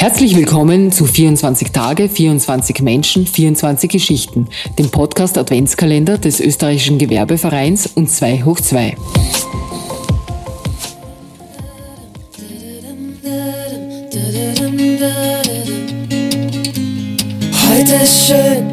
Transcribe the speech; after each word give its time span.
Herzlich 0.00 0.34
willkommen 0.34 0.90
zu 0.92 1.04
24 1.04 1.72
Tage, 1.72 2.08
24 2.08 2.80
Menschen, 2.80 3.26
24 3.26 3.90
Geschichten, 3.90 4.48
dem 4.78 4.88
Podcast 4.88 5.36
Adventskalender 5.36 6.16
des 6.16 6.40
österreichischen 6.40 6.96
Gewerbevereins 6.96 7.86
und 7.86 8.10
2 8.10 8.44
hoch 8.44 8.58
2. 8.60 8.96
Heute 17.68 17.94
ist 18.02 18.26
schön, 18.26 18.70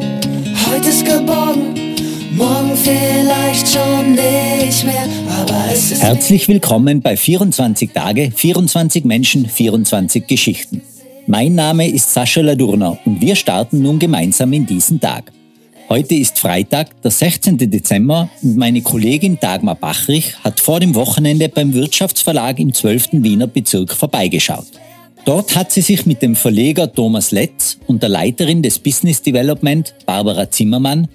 heute 0.72 0.88
ist 0.88 1.04
geborgen, 1.04 1.94
morgen 2.32 2.74
vielleicht 2.74 3.68
schon 3.68 4.12
nicht 4.12 4.82
mehr, 4.82 5.06
aber 5.38 5.66
es 5.70 5.92
ist. 5.92 6.02
Herzlich 6.02 6.48
willkommen 6.48 7.02
bei 7.02 7.18
24 7.18 7.90
Tage, 7.92 8.32
24 8.34 9.04
Menschen, 9.04 9.46
24 9.46 10.26
Geschichten. 10.26 10.80
Mein 11.30 11.54
Name 11.54 11.86
ist 11.86 12.14
Sascha 12.14 12.40
Ladurner 12.40 12.96
und 13.04 13.20
wir 13.20 13.36
starten 13.36 13.82
nun 13.82 13.98
gemeinsam 13.98 14.50
in 14.54 14.64
diesen 14.64 14.98
Tag. 14.98 15.30
Heute 15.90 16.14
ist 16.14 16.38
Freitag, 16.38 17.02
der 17.02 17.10
16. 17.10 17.58
Dezember 17.70 18.30
und 18.42 18.56
meine 18.56 18.80
Kollegin 18.80 19.38
Dagmar 19.38 19.74
Bachrich 19.74 20.42
hat 20.42 20.58
vor 20.58 20.80
dem 20.80 20.94
Wochenende 20.94 21.50
beim 21.50 21.74
Wirtschaftsverlag 21.74 22.58
im 22.58 22.72
12. 22.72 23.08
Wiener 23.12 23.46
Bezirk 23.46 23.92
vorbeigeschaut. 23.92 24.68
Dort 25.26 25.54
hat 25.54 25.70
sie 25.70 25.82
sich 25.82 26.06
mit 26.06 26.22
dem 26.22 26.34
Verleger 26.34 26.90
Thomas 26.90 27.30
Letz 27.30 27.76
und 27.86 28.02
der 28.02 28.08
Leiterin 28.08 28.62
des 28.62 28.78
Business 28.78 29.20
Development 29.20 29.94
Barbara 30.06 30.50
Zimmermann 30.50 31.08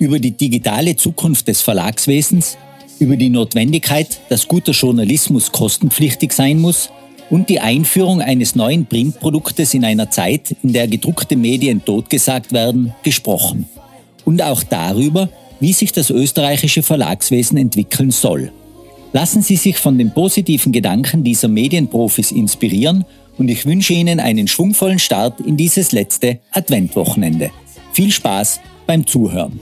über 0.00 0.18
die 0.18 0.32
digitale 0.32 0.96
Zukunft 0.96 1.46
des 1.46 1.60
Verlagswesens, 1.60 2.58
über 2.98 3.16
die 3.16 3.30
Notwendigkeit, 3.30 4.18
dass 4.30 4.48
guter 4.48 4.72
Journalismus 4.72 5.52
kostenpflichtig 5.52 6.32
sein 6.32 6.58
muss 6.58 6.90
und 7.30 7.48
die 7.48 7.60
Einführung 7.60 8.20
eines 8.20 8.54
neuen 8.56 8.86
Printproduktes 8.86 9.74
in 9.74 9.84
einer 9.84 10.10
Zeit, 10.10 10.56
in 10.62 10.72
der 10.72 10.88
gedruckte 10.88 11.36
Medien 11.36 11.84
totgesagt 11.84 12.52
werden, 12.52 12.92
gesprochen. 13.02 13.68
Und 14.24 14.42
auch 14.42 14.62
darüber, 14.62 15.30
wie 15.60 15.72
sich 15.72 15.92
das 15.92 16.10
österreichische 16.10 16.82
Verlagswesen 16.82 17.56
entwickeln 17.56 18.10
soll. 18.10 18.52
Lassen 19.12 19.42
Sie 19.42 19.56
sich 19.56 19.78
von 19.78 19.98
den 19.98 20.12
positiven 20.12 20.72
Gedanken 20.72 21.24
dieser 21.24 21.48
Medienprofis 21.48 22.30
inspirieren 22.30 23.04
und 23.38 23.48
ich 23.48 23.66
wünsche 23.66 23.92
Ihnen 23.92 24.20
einen 24.20 24.46
schwungvollen 24.46 24.98
Start 24.98 25.40
in 25.40 25.56
dieses 25.56 25.92
letzte 25.92 26.40
Adventwochenende. 26.52 27.50
Viel 27.92 28.12
Spaß 28.12 28.60
beim 28.86 29.06
Zuhören. 29.06 29.58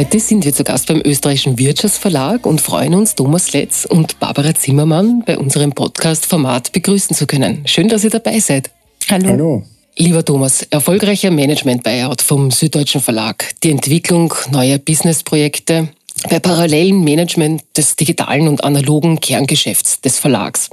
Heute 0.00 0.18
sind 0.18 0.46
wir 0.46 0.54
zu 0.54 0.64
Gast 0.64 0.86
beim 0.86 1.02
österreichischen 1.04 1.58
Wirtschaftsverlag 1.58 2.46
und 2.46 2.62
freuen 2.62 2.94
uns, 2.94 3.16
Thomas 3.16 3.52
Letz 3.52 3.84
und 3.84 4.18
Barbara 4.18 4.54
Zimmermann 4.54 5.22
bei 5.26 5.36
unserem 5.36 5.72
Podcast-Format 5.72 6.72
begrüßen 6.72 7.14
zu 7.14 7.26
können. 7.26 7.60
Schön, 7.66 7.88
dass 7.88 8.02
ihr 8.02 8.08
dabei 8.08 8.40
seid. 8.40 8.70
Hallo. 9.10 9.28
Hallo. 9.28 9.62
Lieber 9.98 10.24
Thomas, 10.24 10.62
erfolgreicher 10.70 11.30
Management-Buyout 11.30 12.22
vom 12.22 12.50
Süddeutschen 12.50 13.02
Verlag, 13.02 13.50
die 13.62 13.72
Entwicklung 13.72 14.32
neuer 14.50 14.78
Businessprojekte 14.78 15.90
bei 16.30 16.40
parallelen 16.40 17.04
Management 17.04 17.62
des 17.76 17.94
digitalen 17.94 18.48
und 18.48 18.64
analogen 18.64 19.20
Kerngeschäfts 19.20 20.00
des 20.00 20.18
Verlags. 20.18 20.70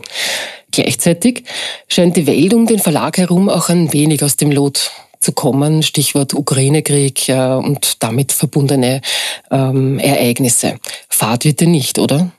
Gleichzeitig 0.71 1.43
scheint 1.89 2.15
die 2.15 2.27
Welt 2.27 2.53
um 2.53 2.65
den 2.65 2.79
Verlag 2.79 3.17
herum 3.17 3.49
auch 3.49 3.67
ein 3.67 3.91
wenig 3.91 4.23
aus 4.23 4.37
dem 4.37 4.53
Lot 4.53 4.89
zu 5.19 5.31
kommen. 5.31 5.83
Stichwort 5.83 6.33
Ukraine-Krieg 6.33 7.29
äh, 7.29 7.55
und 7.55 8.03
damit 8.03 8.31
verbundene 8.31 9.01
ähm, 9.51 9.99
Ereignisse. 9.99 10.79
Fahrt 11.09 11.45
wird 11.45 11.61
ihr 11.61 11.67
nicht, 11.67 11.99
oder? 11.99 12.31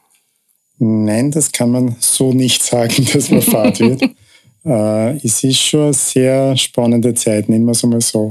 Nein, 0.78 1.30
das 1.30 1.52
kann 1.52 1.70
man 1.70 1.96
so 2.00 2.32
nicht 2.32 2.62
sagen, 2.62 3.06
dass 3.12 3.30
man 3.30 3.42
fad 3.42 3.80
wird. 3.80 4.02
äh, 4.64 5.16
es 5.24 5.42
ist 5.42 5.60
schon 5.60 5.84
eine 5.84 5.92
sehr 5.92 6.56
spannende 6.56 7.14
Zeit, 7.14 7.48
nennen 7.48 7.64
wir 7.64 7.72
es 7.72 7.82
einmal 7.82 8.00
so. 8.00 8.30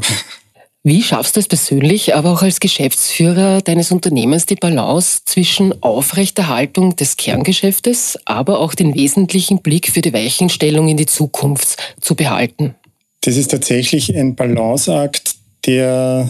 Wie 0.83 1.03
schaffst 1.03 1.35
du 1.35 1.41
es 1.41 1.49
persönlich, 1.49 2.15
aber 2.15 2.31
auch 2.31 2.43
als 2.43 2.61
Geschäftsführer 2.61 3.61
deines 3.61 3.91
Unternehmens 3.91 4.45
die 4.45 4.55
Balance 4.55 5.19
zwischen 5.25 5.83
Aufrechterhaltung 5.83 6.95
des 6.95 7.17
Kerngeschäftes, 7.17 8.17
aber 8.23 8.59
auch 8.59 8.73
den 8.73 8.95
wesentlichen 8.95 9.61
Blick 9.61 9.91
für 9.91 9.99
die 10.01 10.13
Weichenstellung 10.13 10.87
in 10.87 10.95
die 10.95 11.05
Zukunft 11.05 11.95
zu 11.99 12.15
behalten? 12.15 12.75
Das 13.21 13.37
ist 13.37 13.51
tatsächlich 13.51 14.15
ein 14.15 14.35
Balanceakt, 14.35 15.35
der 15.65 16.29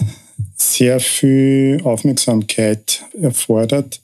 sehr 0.56 1.00
viel 1.00 1.81
Aufmerksamkeit 1.84 3.03
erfordert. 3.22 4.02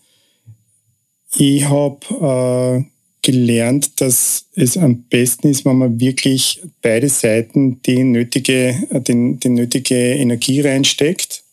Ich 1.35 1.65
habe 1.67 2.85
äh, 2.85 2.93
gelernt, 3.23 3.99
dass 4.01 4.45
es 4.53 4.77
am 4.77 5.03
besten 5.03 5.47
ist, 5.47 5.65
wenn 5.65 5.77
man 5.77 5.99
wirklich 5.99 6.61
beide 6.81 7.09
Seiten 7.09 7.81
die 7.81 8.03
nötige, 8.03 8.75
den, 8.91 9.39
die 9.39 9.49
nötige 9.49 9.95
Energie 9.95 10.61
reinsteckt 10.61 11.43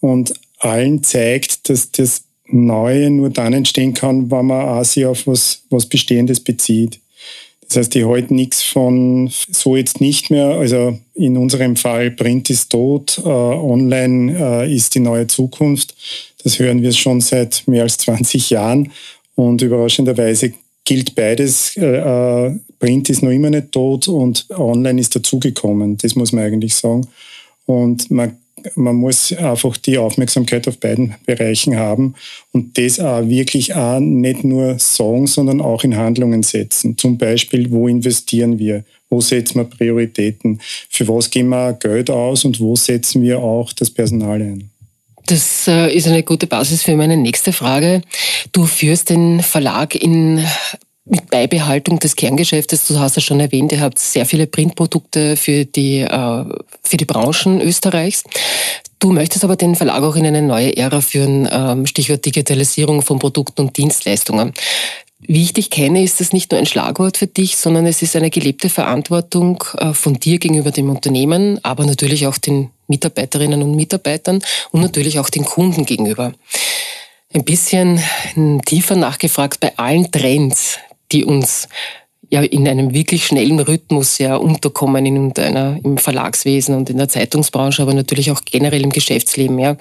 und 0.00 0.34
allen 0.58 1.02
zeigt, 1.04 1.68
dass 1.68 1.92
das 1.92 2.24
Neue 2.48 3.10
nur 3.10 3.30
dann 3.30 3.52
entstehen 3.52 3.92
kann, 3.92 4.30
wenn 4.30 4.46
man 4.46 4.68
auch 4.68 4.84
sich 4.84 5.04
auf 5.04 5.26
was, 5.26 5.62
was 5.68 5.86
Bestehendes 5.86 6.40
bezieht. 6.40 7.00
Das 7.68 7.78
heißt, 7.78 7.96
ich 7.96 8.06
halte 8.06 8.34
nichts 8.34 8.62
von 8.62 9.30
so 9.50 9.76
jetzt 9.76 10.00
nicht 10.00 10.30
mehr. 10.30 10.50
Also 10.50 10.98
in 11.14 11.36
unserem 11.36 11.76
Fall 11.76 12.10
Print 12.10 12.50
ist 12.50 12.70
tot, 12.70 13.20
äh, 13.24 13.28
online 13.28 14.38
äh, 14.38 14.74
ist 14.74 14.94
die 14.94 15.00
neue 15.00 15.26
Zukunft. 15.26 15.94
Das 16.44 16.58
hören 16.58 16.82
wir 16.82 16.92
schon 16.92 17.20
seit 17.20 17.64
mehr 17.66 17.82
als 17.82 17.98
20 17.98 18.50
Jahren. 18.50 18.92
Und 19.34 19.62
überraschenderweise 19.62 20.52
gilt 20.84 21.14
beides. 21.14 21.76
Äh, 21.76 22.52
Print 22.78 23.10
ist 23.10 23.22
noch 23.22 23.30
immer 23.30 23.50
nicht 23.50 23.72
tot 23.72 24.08
und 24.08 24.46
online 24.50 25.00
ist 25.00 25.16
dazugekommen. 25.16 25.96
Das 25.96 26.14
muss 26.14 26.32
man 26.32 26.44
eigentlich 26.44 26.74
sagen. 26.74 27.06
Und 27.66 28.10
man, 28.10 28.36
man 28.74 28.96
muss 28.96 29.32
einfach 29.32 29.76
die 29.76 29.98
Aufmerksamkeit 29.98 30.66
auf 30.66 30.78
beiden 30.78 31.14
Bereichen 31.26 31.76
haben 31.76 32.14
und 32.52 32.78
das 32.78 32.98
auch 32.98 33.28
wirklich 33.28 33.74
auch 33.74 34.00
nicht 34.00 34.44
nur 34.44 34.78
sagen, 34.78 35.26
sondern 35.26 35.60
auch 35.60 35.84
in 35.84 35.96
Handlungen 35.96 36.42
setzen. 36.42 36.96
Zum 36.96 37.18
Beispiel, 37.18 37.70
wo 37.70 37.86
investieren 37.86 38.58
wir? 38.58 38.84
Wo 39.08 39.20
setzen 39.20 39.56
wir 39.56 39.64
Prioritäten? 39.64 40.60
Für 40.88 41.06
was 41.08 41.30
geben 41.30 41.50
wir 41.50 41.74
Geld 41.74 42.10
aus 42.10 42.44
und 42.44 42.58
wo 42.58 42.74
setzen 42.74 43.22
wir 43.22 43.38
auch 43.38 43.72
das 43.72 43.90
Personal 43.90 44.40
ein? 44.40 44.70
Das 45.26 45.66
äh, 45.66 45.92
ist 45.92 46.06
eine 46.06 46.22
gute 46.22 46.46
Basis 46.46 46.84
für 46.84 46.96
meine 46.96 47.16
nächste 47.16 47.52
Frage. 47.52 48.00
Du 48.52 48.64
führst 48.64 49.10
den 49.10 49.42
Verlag 49.42 49.94
in 49.96 50.44
mit 51.06 51.30
Beibehaltung 51.30 52.00
des 52.00 52.16
Kerngeschäftes, 52.16 52.86
du 52.88 52.98
hast 52.98 53.16
es 53.16 53.24
schon 53.24 53.38
erwähnt, 53.38 53.72
ihr 53.72 53.80
habt 53.80 53.98
sehr 53.98 54.26
viele 54.26 54.46
Printprodukte 54.46 55.36
für 55.36 55.64
die, 55.64 56.00
äh, 56.00 56.44
für 56.82 56.96
die 56.96 57.04
Branchen 57.04 57.60
Österreichs. 57.60 58.24
Du 58.98 59.12
möchtest 59.12 59.44
aber 59.44 59.56
den 59.56 59.76
Verlag 59.76 60.02
auch 60.02 60.16
in 60.16 60.26
eine 60.26 60.42
neue 60.42 60.76
Ära 60.76 61.00
führen, 61.00 61.48
ähm, 61.50 61.86
Stichwort 61.86 62.24
Digitalisierung 62.24 63.02
von 63.02 63.20
Produkten 63.20 63.62
und 63.62 63.76
Dienstleistungen. 63.76 64.52
Wie 65.20 65.42
ich 65.42 65.54
dich 65.54 65.70
kenne, 65.70 66.02
ist 66.02 66.20
das 66.20 66.32
nicht 66.32 66.50
nur 66.50 66.58
ein 66.58 66.66
Schlagwort 66.66 67.16
für 67.16 67.26
dich, 67.26 67.56
sondern 67.56 67.86
es 67.86 68.02
ist 68.02 68.16
eine 68.16 68.30
gelebte 68.30 68.68
Verantwortung 68.68 69.62
äh, 69.78 69.92
von 69.92 70.14
dir 70.14 70.38
gegenüber 70.38 70.72
dem 70.72 70.90
Unternehmen, 70.90 71.60
aber 71.62 71.86
natürlich 71.86 72.26
auch 72.26 72.38
den 72.38 72.70
Mitarbeiterinnen 72.88 73.62
und 73.62 73.76
Mitarbeitern 73.76 74.42
und 74.72 74.80
natürlich 74.80 75.18
auch 75.18 75.30
den 75.30 75.44
Kunden 75.44 75.86
gegenüber. 75.86 76.32
Ein 77.34 77.44
bisschen 77.44 78.00
tiefer 78.64 78.94
nachgefragt 78.96 79.60
bei 79.60 79.76
allen 79.76 80.10
Trends, 80.10 80.78
die 81.12 81.24
uns 81.24 81.68
ja 82.30 82.42
in 82.42 82.66
einem 82.66 82.92
wirklich 82.92 83.26
schnellen 83.26 83.60
Rhythmus 83.60 84.18
ja 84.18 84.36
unterkommen 84.36 85.06
in 85.06 85.32
einer, 85.38 85.78
im 85.82 85.98
Verlagswesen 85.98 86.74
und 86.74 86.90
in 86.90 86.98
der 86.98 87.08
Zeitungsbranche, 87.08 87.82
aber 87.82 87.94
natürlich 87.94 88.30
auch 88.30 88.42
generell 88.44 88.82
im 88.82 88.90
Geschäftsleben. 88.90 89.58
Ja. 89.58 89.76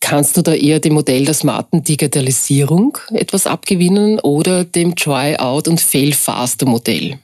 Kannst 0.00 0.36
du 0.36 0.42
da 0.42 0.54
eher 0.54 0.80
dem 0.80 0.94
Modell 0.94 1.24
der 1.24 1.34
smarten 1.34 1.84
Digitalisierung 1.84 2.96
etwas 3.12 3.46
abgewinnen 3.46 4.18
oder 4.20 4.64
dem 4.64 4.96
Try-out 4.96 5.68
und 5.68 5.80
Fail-faster-Modell? 5.80 7.18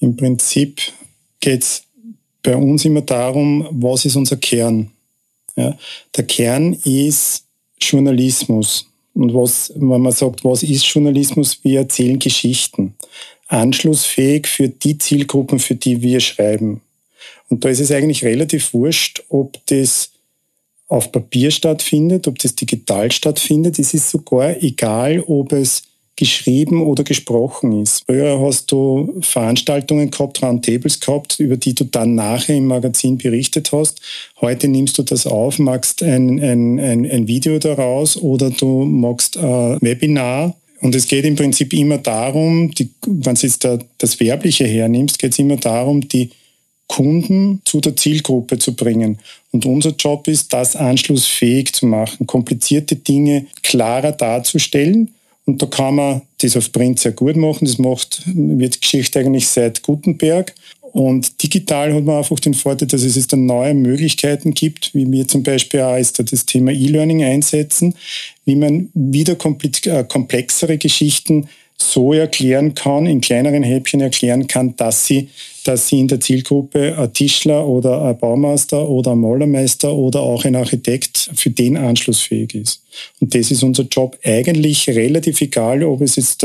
Im 0.00 0.16
Prinzip 0.16 0.82
geht 1.40 1.62
es 1.62 1.84
bei 2.42 2.56
uns 2.56 2.84
immer 2.84 3.00
darum, 3.00 3.66
was 3.70 4.04
ist 4.04 4.16
unser 4.16 4.36
Kern. 4.36 4.90
Ja, 5.56 5.76
der 6.14 6.24
Kern 6.26 6.74
ist 6.84 7.44
Journalismus. 7.80 8.86
Und 9.14 9.32
was, 9.32 9.72
wenn 9.76 10.00
man 10.00 10.12
sagt, 10.12 10.44
was 10.44 10.62
ist 10.62 10.84
Journalismus? 10.86 11.60
Wir 11.62 11.80
erzählen 11.80 12.18
Geschichten. 12.18 12.94
Anschlussfähig 13.46 14.46
für 14.46 14.68
die 14.68 14.98
Zielgruppen, 14.98 15.58
für 15.58 15.76
die 15.76 16.02
wir 16.02 16.20
schreiben. 16.20 16.80
Und 17.48 17.64
da 17.64 17.68
ist 17.68 17.80
es 17.80 17.92
eigentlich 17.92 18.24
relativ 18.24 18.74
wurscht, 18.74 19.22
ob 19.28 19.58
das 19.66 20.10
auf 20.88 21.12
Papier 21.12 21.50
stattfindet, 21.50 22.26
ob 22.26 22.38
das 22.38 22.54
digital 22.56 23.12
stattfindet. 23.12 23.78
Es 23.78 23.94
ist 23.94 24.10
sogar 24.10 24.62
egal, 24.62 25.20
ob 25.20 25.52
es 25.52 25.84
geschrieben 26.16 26.82
oder 26.82 27.02
gesprochen 27.02 27.82
ist. 27.82 28.04
Früher 28.06 28.40
hast 28.40 28.70
du 28.70 29.14
Veranstaltungen 29.20 30.10
gehabt, 30.10 30.42
Roundtables 30.42 31.00
gehabt, 31.00 31.40
über 31.40 31.56
die 31.56 31.74
du 31.74 31.84
dann 31.84 32.14
nachher 32.14 32.56
im 32.56 32.66
Magazin 32.66 33.18
berichtet 33.18 33.72
hast. 33.72 34.00
Heute 34.40 34.68
nimmst 34.68 34.96
du 34.98 35.02
das 35.02 35.26
auf, 35.26 35.58
machst 35.58 36.02
ein, 36.02 36.40
ein, 36.40 36.78
ein, 36.78 37.10
ein 37.10 37.26
Video 37.26 37.58
daraus 37.58 38.16
oder 38.16 38.50
du 38.50 38.84
machst 38.84 39.36
ein 39.36 39.78
Webinar. 39.80 40.54
Und 40.80 40.94
es 40.94 41.08
geht 41.08 41.24
im 41.24 41.34
Prinzip 41.34 41.72
immer 41.72 41.98
darum, 41.98 42.70
die, 42.72 42.90
wenn 43.06 43.34
du 43.34 43.46
jetzt 43.46 43.66
das 43.98 44.20
Werbliche 44.20 44.66
hernimmst, 44.66 45.18
geht 45.18 45.32
es 45.32 45.38
immer 45.38 45.56
darum, 45.56 46.06
die 46.08 46.30
Kunden 46.86 47.62
zu 47.64 47.80
der 47.80 47.96
Zielgruppe 47.96 48.58
zu 48.58 48.76
bringen. 48.76 49.18
Und 49.50 49.64
unser 49.64 49.94
Job 49.98 50.28
ist, 50.28 50.52
das 50.52 50.76
anschlussfähig 50.76 51.72
zu 51.72 51.86
machen, 51.86 52.26
komplizierte 52.26 52.96
Dinge 52.96 53.46
klarer 53.62 54.12
darzustellen 54.12 55.14
und 55.46 55.60
da 55.60 55.66
kann 55.66 55.96
man 55.96 56.22
das 56.38 56.56
auf 56.56 56.72
Print 56.72 57.00
sehr 57.00 57.12
gut 57.12 57.36
machen. 57.36 57.66
Das 57.66 57.78
macht, 57.78 58.22
wird 58.26 58.80
Geschichte 58.80 59.18
eigentlich 59.18 59.46
seit 59.46 59.82
Gutenberg. 59.82 60.54
Und 60.80 61.42
digital 61.42 61.92
hat 61.92 62.04
man 62.04 62.18
einfach 62.18 62.38
den 62.38 62.54
Vorteil, 62.54 62.86
dass 62.86 63.02
es 63.02 63.26
dann 63.26 63.46
neue 63.46 63.74
Möglichkeiten 63.74 64.54
gibt, 64.54 64.94
wie 64.94 65.10
wir 65.10 65.26
zum 65.26 65.42
Beispiel 65.42 65.80
auch 65.80 65.96
ist 65.96 66.22
das 66.32 66.46
Thema 66.46 66.70
E-Learning 66.70 67.24
einsetzen, 67.24 67.94
wie 68.44 68.54
man 68.54 68.90
wieder 68.94 69.32
äh, 69.32 70.04
komplexere 70.04 70.78
Geschichten 70.78 71.48
so 71.76 72.12
erklären 72.12 72.74
kann, 72.74 73.06
in 73.06 73.20
kleineren 73.20 73.62
Häppchen 73.62 74.00
erklären 74.00 74.46
kann, 74.46 74.76
dass 74.76 75.06
sie, 75.06 75.28
dass 75.64 75.88
sie 75.88 76.00
in 76.00 76.08
der 76.08 76.20
Zielgruppe 76.20 76.96
ein 76.98 77.12
Tischler 77.12 77.66
oder 77.66 78.02
ein 78.02 78.18
Baumeister 78.18 78.88
oder 78.88 79.12
ein 79.12 79.18
Malermeister 79.18 79.92
oder 79.92 80.20
auch 80.20 80.44
ein 80.44 80.56
Architekt 80.56 81.30
für 81.34 81.50
den 81.50 81.76
anschlussfähig 81.76 82.54
ist. 82.54 82.82
Und 83.20 83.34
das 83.34 83.50
ist 83.50 83.62
unser 83.62 83.84
Job 83.84 84.18
eigentlich 84.24 84.88
relativ 84.88 85.40
egal, 85.40 85.82
ob 85.82 86.00
es 86.00 86.16
jetzt 86.16 86.44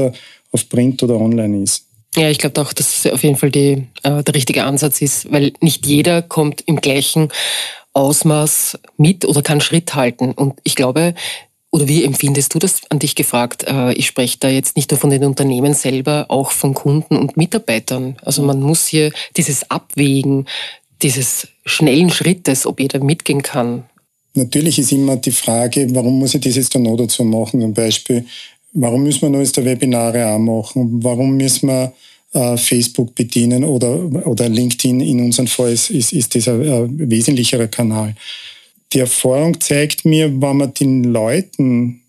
auf 0.51 0.69
Print 0.69 1.03
oder 1.03 1.19
online 1.19 1.63
ist. 1.63 1.85
Ja, 2.15 2.29
ich 2.29 2.39
glaube 2.39 2.59
auch, 2.61 2.73
dass 2.73 3.05
es 3.05 3.11
auf 3.11 3.23
jeden 3.23 3.35
Fall 3.35 3.51
die, 3.51 3.87
äh, 4.03 4.23
der 4.23 4.33
richtige 4.33 4.63
Ansatz 4.63 5.01
ist, 5.01 5.31
weil 5.31 5.53
nicht 5.61 5.85
jeder 5.85 6.21
kommt 6.21 6.61
im 6.61 6.77
gleichen 6.77 7.29
Ausmaß 7.93 8.79
mit 8.97 9.25
oder 9.25 9.41
kann 9.41 9.61
Schritt 9.61 9.93
halten. 9.93 10.31
Und 10.31 10.55
ich 10.63 10.75
glaube, 10.75 11.13
oder 11.71 11.88
wie 11.88 12.04
empfindest 12.04 12.56
du 12.56 12.60
das 12.60 12.81
an 12.89 13.00
dich 13.00 13.16
gefragt? 13.16 13.66
Äh, 13.68 13.94
ich 13.94 14.07
spreche 14.07 14.38
da 14.39 14.50
jetzt 14.50 14.75
nicht 14.75 14.89
nur 14.92 15.00
von 15.00 15.12
den 15.12 15.24
Unternehmen 15.24 15.74
selber, 15.74 16.25
auch 16.30 16.51
von 16.51 16.74
Kunden 16.74 17.16
und 17.16 17.38
Mitarbeitern. 17.38 18.18
Also 18.24 18.42
man 18.42 18.62
muss 18.62 18.88
hier 18.88 19.12
dieses 19.38 19.69
Abwägen, 19.69 20.48
dieses 21.01 21.48
schnellen 21.66 22.10
Schrittes, 22.10 22.66
ob 22.66 22.80
jeder 22.80 23.04
mitgehen 23.04 23.44
kann. 23.44 23.83
Natürlich 24.33 24.80
ist 24.80 24.92
immer 24.92 25.18
die 25.18 25.31
Frage, 25.31 25.88
warum 25.94 26.19
muss 26.19 26.33
ich 26.33 26.42
das 26.42 26.56
jetzt 26.56 26.74
dann 26.74 26.83
noch 26.83 26.98
dazu 26.98 27.24
machen? 27.24 27.62
Zum 27.62 27.74
Beispiel, 27.74 28.25
warum 28.74 29.04
müssen 29.04 29.21
wir 29.21 29.30
noch 29.30 29.39
jetzt 29.39 29.63
Webinare 29.63 30.27
auch 30.27 30.39
machen? 30.39 31.04
Warum 31.04 31.38
müssen 31.38 31.68
wir 31.68 31.94
äh, 32.33 32.57
Facebook 32.57 33.13
bedienen 33.16 33.63
oder, 33.63 34.27
oder 34.27 34.50
LinkedIn 34.50 35.01
in 35.01 35.21
unserem 35.21 35.48
Fall 35.48 35.74
ist, 35.74 35.89
ist, 35.89 36.13
ist 36.13 36.36
das 36.36 36.48
ein, 36.48 36.62
ein 36.62 37.10
wesentlicherer 37.10 37.68
Kanal 37.68 38.16
die 38.94 39.00
Erfahrung 39.00 39.59
zeigt 39.59 40.06
mir, 40.06 40.30
wenn 40.41 40.57
man 40.57 40.74
den 40.74 41.03
Leuten 41.03 42.01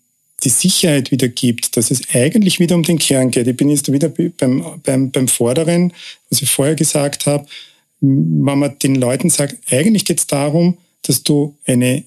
die 0.43 0.49
Sicherheit 0.49 1.11
wieder 1.11 1.27
gibt, 1.27 1.77
dass 1.77 1.91
es 1.91 2.01
eigentlich 2.13 2.59
wieder 2.59 2.75
um 2.75 2.83
den 2.83 2.97
Kern 2.97 3.29
geht. 3.29 3.47
Ich 3.47 3.55
bin 3.55 3.69
jetzt 3.69 3.91
wieder 3.91 4.09
beim, 4.09 4.65
beim, 4.83 5.11
beim 5.11 5.27
Vorderen, 5.27 5.93
was 6.29 6.41
ich 6.41 6.49
vorher 6.49 6.75
gesagt 6.75 7.27
habe. 7.27 7.45
Wenn 7.99 8.57
man 8.57 8.79
den 8.79 8.95
Leuten 8.95 9.29
sagt, 9.29 9.57
eigentlich 9.69 10.05
geht 10.05 10.17
es 10.17 10.25
darum, 10.25 10.77
dass 11.03 11.21
du 11.21 11.55
eine, 11.65 12.03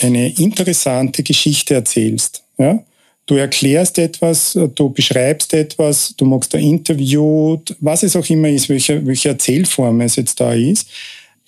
eine 0.00 0.30
interessante 0.38 1.22
Geschichte 1.22 1.74
erzählst. 1.74 2.42
Ja? 2.56 2.82
Du 3.26 3.34
erklärst 3.34 3.98
etwas, 3.98 4.58
du 4.74 4.88
beschreibst 4.88 5.52
etwas, 5.52 6.14
du 6.16 6.24
machst 6.24 6.54
ein 6.54 6.64
Interview, 6.64 7.58
was 7.80 8.02
es 8.02 8.16
auch 8.16 8.28
immer 8.30 8.48
ist, 8.48 8.70
welche, 8.70 9.06
welche 9.06 9.28
Erzählform 9.28 10.00
es 10.00 10.16
jetzt 10.16 10.40
da 10.40 10.54
ist 10.54 10.88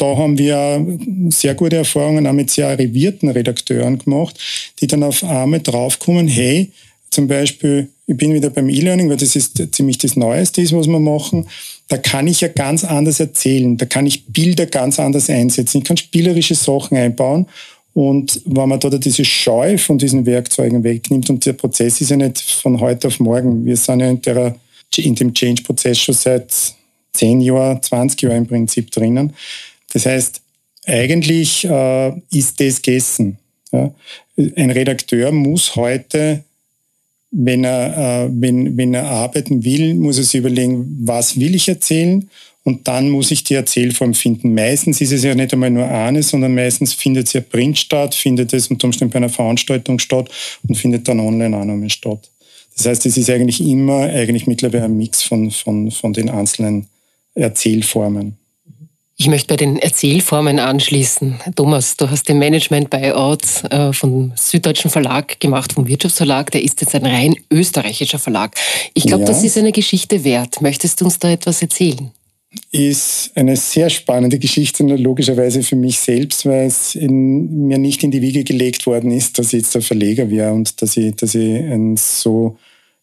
da 0.00 0.16
haben 0.16 0.38
wir 0.38 0.84
sehr 1.28 1.54
gute 1.54 1.76
Erfahrungen 1.76 2.26
auch 2.26 2.32
mit 2.32 2.50
sehr 2.50 2.68
arrivierten 2.68 3.28
Redakteuren 3.28 3.98
gemacht, 3.98 4.38
die 4.80 4.86
dann 4.86 5.02
auf 5.02 5.22
einmal 5.22 5.60
draufkommen, 5.60 6.26
hey, 6.26 6.70
zum 7.10 7.26
Beispiel, 7.26 7.88
ich 8.06 8.16
bin 8.16 8.32
wieder 8.32 8.50
beim 8.50 8.68
E-Learning, 8.68 9.10
weil 9.10 9.16
das 9.16 9.36
ist 9.36 9.62
ziemlich 9.72 9.98
das 9.98 10.16
Neueste 10.16 10.62
ist, 10.62 10.72
was 10.72 10.86
wir 10.86 11.00
machen. 11.00 11.48
Da 11.88 11.98
kann 11.98 12.26
ich 12.28 12.40
ja 12.40 12.48
ganz 12.48 12.84
anders 12.84 13.20
erzählen. 13.20 13.76
Da 13.76 13.84
kann 13.84 14.06
ich 14.06 14.26
Bilder 14.26 14.66
ganz 14.66 15.00
anders 15.00 15.28
einsetzen. 15.28 15.78
Ich 15.78 15.84
kann 15.84 15.96
spielerische 15.96 16.54
Sachen 16.54 16.96
einbauen. 16.96 17.46
Und 17.92 18.40
wenn 18.44 18.68
man 18.68 18.78
da 18.78 18.88
diese 18.90 19.24
Scheu 19.24 19.76
von 19.76 19.98
diesen 19.98 20.24
Werkzeugen 20.24 20.84
wegnimmt 20.84 21.28
und 21.28 21.44
der 21.44 21.54
Prozess 21.54 22.00
ist 22.00 22.10
ja 22.10 22.16
nicht 22.16 22.40
von 22.40 22.80
heute 22.80 23.08
auf 23.08 23.18
morgen. 23.18 23.66
Wir 23.66 23.76
sind 23.76 24.00
ja 24.00 24.08
in, 24.08 24.22
der, 24.22 24.54
in 24.96 25.14
dem 25.16 25.34
Change-Prozess 25.34 25.98
schon 25.98 26.14
seit 26.14 26.54
10 27.12 27.40
Jahren, 27.40 27.82
20 27.82 28.22
Jahren 28.22 28.36
im 28.38 28.46
Prinzip 28.46 28.90
drinnen. 28.92 29.32
Das 29.92 30.06
heißt, 30.06 30.40
eigentlich 30.86 31.64
äh, 31.64 32.12
ist 32.30 32.60
das 32.60 32.82
gegessen. 32.82 33.38
Ja. 33.72 33.92
Ein 34.56 34.70
Redakteur 34.70 35.32
muss 35.32 35.76
heute, 35.76 36.44
wenn 37.30 37.64
er, 37.64 38.26
äh, 38.26 38.30
wenn, 38.32 38.76
wenn 38.76 38.94
er 38.94 39.06
arbeiten 39.06 39.64
will, 39.64 39.94
muss 39.94 40.18
er 40.18 40.24
sich 40.24 40.40
überlegen, 40.40 40.98
was 41.02 41.38
will 41.38 41.54
ich 41.54 41.68
erzählen 41.68 42.28
und 42.64 42.88
dann 42.88 43.10
muss 43.10 43.30
ich 43.30 43.44
die 43.44 43.54
Erzählform 43.54 44.14
finden. 44.14 44.54
Meistens 44.54 45.00
ist 45.00 45.12
es 45.12 45.22
ja 45.22 45.34
nicht 45.34 45.52
einmal 45.52 45.70
nur 45.70 45.86
eine, 45.86 46.22
sondern 46.22 46.54
meistens 46.54 46.92
findet 46.92 47.28
es 47.28 47.32
ja 47.32 47.40
Print 47.40 47.78
statt, 47.78 48.14
findet 48.14 48.52
es 48.52 48.68
unter 48.68 48.86
Umständen 48.86 49.12
bei 49.12 49.18
einer 49.18 49.28
Veranstaltung 49.28 49.98
statt 49.98 50.28
und 50.66 50.74
findet 50.74 51.08
dann 51.08 51.20
online 51.20 51.56
auch 51.56 51.64
nochmal 51.64 51.90
statt. 51.90 52.30
Das 52.76 52.86
heißt, 52.86 53.06
es 53.06 53.16
ist 53.16 53.30
eigentlich 53.30 53.60
immer 53.60 54.00
eigentlich 54.00 54.46
mittlerweile 54.46 54.84
ein 54.84 54.96
Mix 54.96 55.22
von, 55.22 55.50
von, 55.50 55.90
von 55.90 56.12
den 56.12 56.28
einzelnen 56.28 56.86
Erzählformen. 57.34 58.39
Ich 59.20 59.28
möchte 59.28 59.48
bei 59.48 59.56
den 59.58 59.76
Erzählformen 59.76 60.58
anschließen. 60.58 61.40
Thomas, 61.54 61.94
du 61.98 62.08
hast 62.08 62.26
den 62.26 62.38
Management-Buyout 62.38 63.64
äh, 63.70 63.92
vom 63.92 64.32
Süddeutschen 64.34 64.90
Verlag 64.90 65.38
gemacht, 65.40 65.74
vom 65.74 65.86
Wirtschaftsverlag. 65.86 66.50
Der 66.52 66.62
ist 66.62 66.80
jetzt 66.80 66.94
ein 66.94 67.04
rein 67.04 67.34
österreichischer 67.50 68.18
Verlag. 68.18 68.56
Ich 68.94 69.04
glaube, 69.04 69.24
ja. 69.24 69.28
das 69.28 69.44
ist 69.44 69.58
eine 69.58 69.72
Geschichte 69.72 70.24
wert. 70.24 70.62
Möchtest 70.62 70.98
du 70.98 71.04
uns 71.04 71.18
da 71.18 71.28
etwas 71.30 71.60
erzählen? 71.60 72.10
Ist 72.72 73.32
eine 73.34 73.56
sehr 73.56 73.90
spannende 73.90 74.38
Geschichte, 74.38 74.84
logischerweise 74.84 75.62
für 75.64 75.76
mich 75.76 75.98
selbst, 75.98 76.46
weil 76.46 76.68
es 76.68 76.94
in, 76.94 77.66
mir 77.66 77.76
nicht 77.76 78.02
in 78.02 78.10
die 78.10 78.22
Wiege 78.22 78.42
gelegt 78.42 78.86
worden 78.86 79.10
ist, 79.10 79.38
dass 79.38 79.48
ich 79.48 79.60
jetzt 79.60 79.74
der 79.74 79.82
Verleger 79.82 80.30
wäre 80.30 80.54
und 80.54 80.80
dass 80.80 80.96
ich, 80.96 81.14
dass 81.16 81.34
ich 81.34 81.56
ein 81.56 81.98
so 81.98 82.56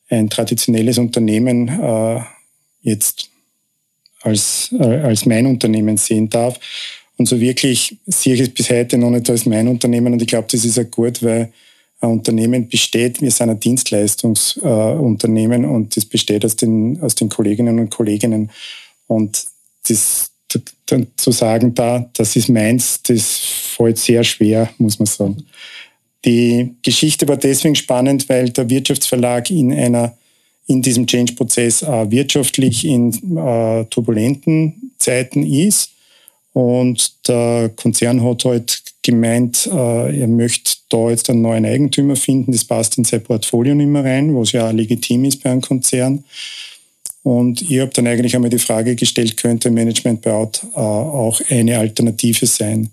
ein 0.10 0.32
traditionelles 0.32 0.98
Unternehmen 0.98 1.68
äh, 1.68 2.22
jetzt 2.82 3.30
als, 4.28 4.74
äh, 4.80 4.84
als 4.84 5.26
mein 5.26 5.46
Unternehmen 5.46 5.98
sehen 5.98 6.30
darf. 6.30 6.58
Und 7.18 7.28
so 7.28 7.38
wirklich 7.40 7.98
sehe 8.06 8.36
ich 8.36 8.42
es 8.42 8.50
bis 8.50 8.70
heute 8.70 8.98
noch 8.98 9.10
nicht 9.10 9.30
als 9.30 9.46
mein 9.46 9.68
Unternehmen. 9.68 10.14
Und 10.14 10.22
ich 10.22 10.28
glaube, 10.28 10.48
das 10.52 10.64
ist 10.64 10.78
ja 10.78 10.84
gut, 10.84 11.22
weil 11.24 11.52
ein 12.00 12.10
Unternehmen 12.10 12.70
besteht, 12.70 13.22
wir 13.22 13.32
sind 13.32 13.50
ein 13.50 13.60
Dienstleistungsunternehmen 13.60 15.64
äh, 15.64 15.68
und 15.68 15.98
das 15.98 16.06
besteht 16.06 16.46
aus 16.46 16.56
den, 16.56 17.02
aus 17.02 17.16
den 17.16 17.30
Kolleginnen 17.30 17.80
und 17.80 17.90
Kolleginnen. 17.90 18.52
Und 19.08 19.46
das 19.88 20.32
dann 20.86 21.08
zu 21.18 21.32
sagen, 21.32 21.74
da, 21.74 22.10
das 22.14 22.36
ist 22.36 22.50
meins, 22.50 23.02
das 23.04 23.38
fällt 23.76 23.98
sehr 23.98 24.24
schwer, 24.24 24.70
muss 24.78 25.00
man 25.00 25.06
sagen. 25.06 25.46
Die 26.26 26.76
Geschichte 26.82 27.28
war 27.28 27.38
deswegen 27.38 27.76
spannend, 27.76 28.30
weil 28.30 28.50
der 28.50 28.70
Wirtschaftsverlag 28.70 29.50
in 29.50 29.74
einer 29.74 30.16
in 30.68 30.82
diesem 30.82 31.08
Change-Prozess 31.08 31.82
äh, 31.82 32.12
wirtschaftlich 32.12 32.86
in 32.86 33.12
äh, 33.38 33.86
turbulenten 33.86 34.92
Zeiten 34.98 35.44
ist. 35.44 35.92
Und 36.54 37.28
der 37.28 37.72
Konzern 37.76 38.24
hat 38.24 38.46
halt 38.46 38.82
gemeint, 39.02 39.68
äh, 39.72 40.20
er 40.20 40.28
möchte 40.28 40.72
da 40.90 41.10
jetzt 41.10 41.30
einen 41.30 41.42
neuen 41.42 41.66
Eigentümer 41.66 42.16
finden. 42.16 42.52
Das 42.52 42.66
passt 42.66 42.98
in 42.98 43.06
sein 43.06 43.24
Portfolio 43.24 43.74
nicht 43.76 43.88
mehr 43.88 44.04
rein, 44.04 44.36
was 44.36 44.52
ja 44.52 44.68
auch 44.68 44.74
legitim 44.74 45.26
ist 45.26 45.44
bei 45.44 45.52
einem 45.52 45.62
Konzern. 45.62 46.24
Und 47.24 47.62
ich 47.62 47.80
habe 47.80 47.92
dann 47.94 48.08
eigentlich 48.08 48.36
einmal 48.36 48.50
die 48.50 48.58
Frage 48.58 48.96
gestellt, 48.96 49.38
könnte 49.38 49.70
Management 49.70 50.22
Buyout 50.22 50.62
äh, 50.76 50.80
auch 50.80 51.40
eine 51.50 51.78
Alternative 51.78 52.46
sein? 52.46 52.90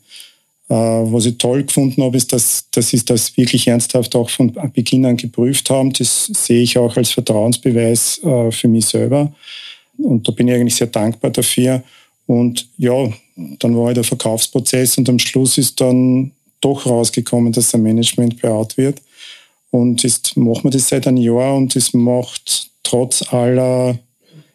Äh, 0.69 0.75
was 0.75 1.27
ich 1.27 1.39
toll 1.39 1.65
gefunden 1.65 2.03
habe, 2.03 2.17
ist, 2.17 2.33
dass, 2.33 2.69
dass 2.71 2.89
sie 2.89 3.05
das 3.05 3.37
wirklich 3.37 3.67
ernsthaft 3.69 4.17
auch 4.17 4.31
von 4.31 4.53
Beginn 4.73 5.05
an 5.05 5.17
geprüft 5.17 5.69
haben. 5.71 5.93
Das 5.93 6.27
sehe 6.27 6.63
ich 6.63 6.79
auch 6.79 6.97
als 6.97 7.11
Vertrauensbeweis 7.11 8.23
äh, 8.25 8.51
für 8.51 8.69
mich 8.69 8.87
selber. 8.87 9.33
Und 9.99 10.27
da 10.27 10.33
bin 10.33 10.49
ich 10.49 10.55
eigentlich 10.55 10.77
sehr 10.77 10.87
dankbar 10.87 11.31
dafür. 11.31 11.83
Und 12.27 12.69
ja, 12.79 13.13
dann 13.59 13.77
war 13.77 13.87
halt 13.87 13.99
der 13.99 14.05
Verkaufsprozess 14.05 14.97
und 14.97 15.09
am 15.09 15.19
Schluss 15.19 15.59
ist 15.59 15.81
dann 15.81 16.33
doch 16.61 16.87
rausgekommen, 16.87 17.53
dass 17.53 17.75
ein 17.75 17.83
Management 17.83 18.41
beaut 18.41 18.77
wird. 18.77 19.03
Und 19.71 20.03
jetzt 20.03 20.37
machen 20.37 20.65
wir 20.65 20.71
das 20.71 20.89
seit 20.89 21.07
einem 21.07 21.19
Jahr 21.19 21.55
und 21.57 21.77
es 21.77 21.93
macht 21.93 22.71
trotz 22.83 23.23
aller 23.33 23.99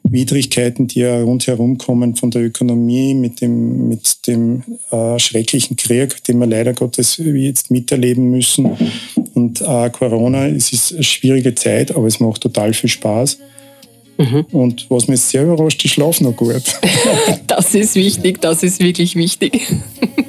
Widrigkeiten, 0.04 0.88
die 0.88 1.00
ja 1.02 1.22
rundherum 1.22 1.78
kommen 1.78 2.16
von 2.16 2.32
der 2.32 2.44
Ökonomie, 2.44 3.14
mit 3.14 3.42
dem, 3.42 3.88
mit 3.88 4.28
dem 4.28 4.64
äh, 4.92 5.20
schrecklichen 5.20 5.76
Krieg, 5.76 6.24
den 6.24 6.40
wir 6.40 6.48
leider 6.48 6.74
Gottes 6.74 7.18
jetzt 7.18 7.70
miterleben 7.70 8.30
müssen 8.32 8.78
Und 9.34 9.62
äh, 9.62 9.90
Corona, 9.90 10.48
es 10.48 10.74
ist 10.74 10.94
eine 10.94 11.04
schwierige 11.04 11.56
Zeit, 11.56 11.96
aber 11.96 12.08
es 12.08 12.20
macht 12.20 12.42
total 12.42 12.74
viel 12.74 12.90
Spaß. 12.90 13.38
Mhm. 14.18 14.46
Und 14.52 14.86
was 14.90 15.08
mich 15.08 15.22
sehr 15.22 15.44
überrascht, 15.44 15.84
ich 15.86 15.94
schlafe 15.94 16.24
noch 16.24 16.36
gut. 16.36 16.62
das 17.48 17.74
ist 17.74 17.96
wichtig, 17.96 18.42
das 18.42 18.64
ist 18.64 18.82
wirklich 18.82 19.16
wichtig. 19.16 19.66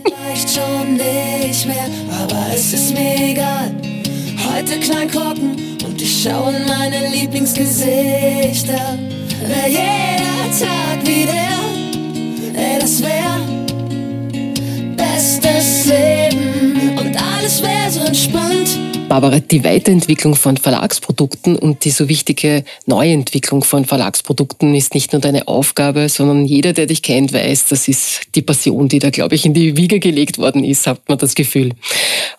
Vielleicht 0.04 0.50
schon 0.50 0.92
nicht 0.92 1.66
mehr, 1.66 1.88
aber 2.22 2.46
es 2.54 2.72
ist 2.72 2.94
mir 2.94 3.16
egal. 3.32 3.74
Heute 4.52 4.78
klein 4.78 5.10
gucken 5.10 5.56
und 5.84 6.00
ich 6.00 6.22
schaue 6.22 6.54
in 6.54 6.66
meine 6.66 7.10
Lieblingsgesichter. 7.12 8.96
Wär 9.46 9.68
jeder 9.68 10.50
Tag 10.58 11.06
wie 11.06 11.24
der, 11.24 12.60
ey, 12.60 12.78
das 12.78 13.02
wär 13.02 13.40
bestes 14.96 15.86
Leben 15.86 16.98
und 16.98 17.16
alles 17.16 17.62
wär 17.62 17.90
so 17.90 18.00
entspannt. 18.00 18.78
Barbara, 19.08 19.40
die 19.40 19.64
Weiterentwicklung 19.64 20.36
von 20.36 20.56
Verlagsprodukten 20.56 21.56
und 21.56 21.84
die 21.84 21.90
so 21.90 22.08
wichtige 22.08 22.64
Neuentwicklung 22.86 23.64
von 23.64 23.84
Verlagsprodukten 23.84 24.72
ist 24.76 24.94
nicht 24.94 25.12
nur 25.12 25.20
deine 25.20 25.48
Aufgabe, 25.48 26.08
sondern 26.08 26.44
jeder, 26.44 26.72
der 26.72 26.86
dich 26.86 27.02
kennt, 27.02 27.32
weiß, 27.32 27.66
das 27.70 27.88
ist 27.88 28.20
die 28.36 28.42
Passion, 28.42 28.88
die 28.88 29.00
da, 29.00 29.10
glaube 29.10 29.34
ich, 29.34 29.44
in 29.44 29.52
die 29.52 29.76
Wiege 29.76 29.98
gelegt 29.98 30.38
worden 30.38 30.62
ist, 30.62 30.86
hat 30.86 31.08
man 31.08 31.18
das 31.18 31.34
Gefühl. 31.34 31.72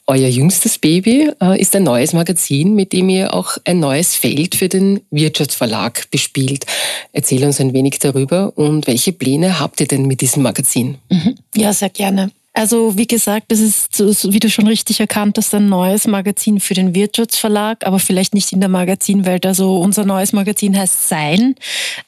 Euer 0.07 0.27
jüngstes 0.27 0.77
Baby 0.77 1.31
äh, 1.41 1.59
ist 1.59 1.75
ein 1.75 1.83
neues 1.83 2.13
Magazin, 2.13 2.75
mit 2.75 2.93
dem 2.93 3.09
ihr 3.09 3.33
auch 3.33 3.57
ein 3.65 3.79
neues 3.79 4.15
Feld 4.15 4.55
für 4.55 4.69
den 4.69 5.01
Wirtschaftsverlag 5.11 6.09
bespielt. 6.11 6.65
Erzähl 7.11 7.43
uns 7.43 7.59
ein 7.59 7.73
wenig 7.73 7.99
darüber 7.99 8.57
und 8.57 8.87
welche 8.87 9.13
Pläne 9.13 9.59
habt 9.59 9.79
ihr 9.79 9.87
denn 9.87 10.05
mit 10.05 10.21
diesem 10.21 10.43
Magazin? 10.43 10.97
Mhm. 11.09 11.35
Ja, 11.55 11.73
sehr 11.73 11.89
gerne. 11.89 12.31
Also 12.53 12.97
wie 12.97 13.07
gesagt, 13.07 13.45
das 13.49 13.61
ist, 13.61 13.97
wie 14.29 14.39
du 14.39 14.49
schon 14.49 14.67
richtig 14.67 14.99
erkannt 14.99 15.37
hast, 15.37 15.55
ein 15.55 15.69
neues 15.69 16.05
Magazin 16.05 16.59
für 16.59 16.73
den 16.73 16.93
Wirtschaftsverlag, 16.93 17.85
aber 17.87 17.97
vielleicht 17.97 18.33
nicht 18.33 18.51
in 18.51 18.59
der 18.59 18.67
Magazinwelt. 18.67 19.45
Also 19.45 19.79
unser 19.79 20.03
neues 20.03 20.33
Magazin 20.33 20.77
heißt 20.77 21.07
Sein. 21.07 21.55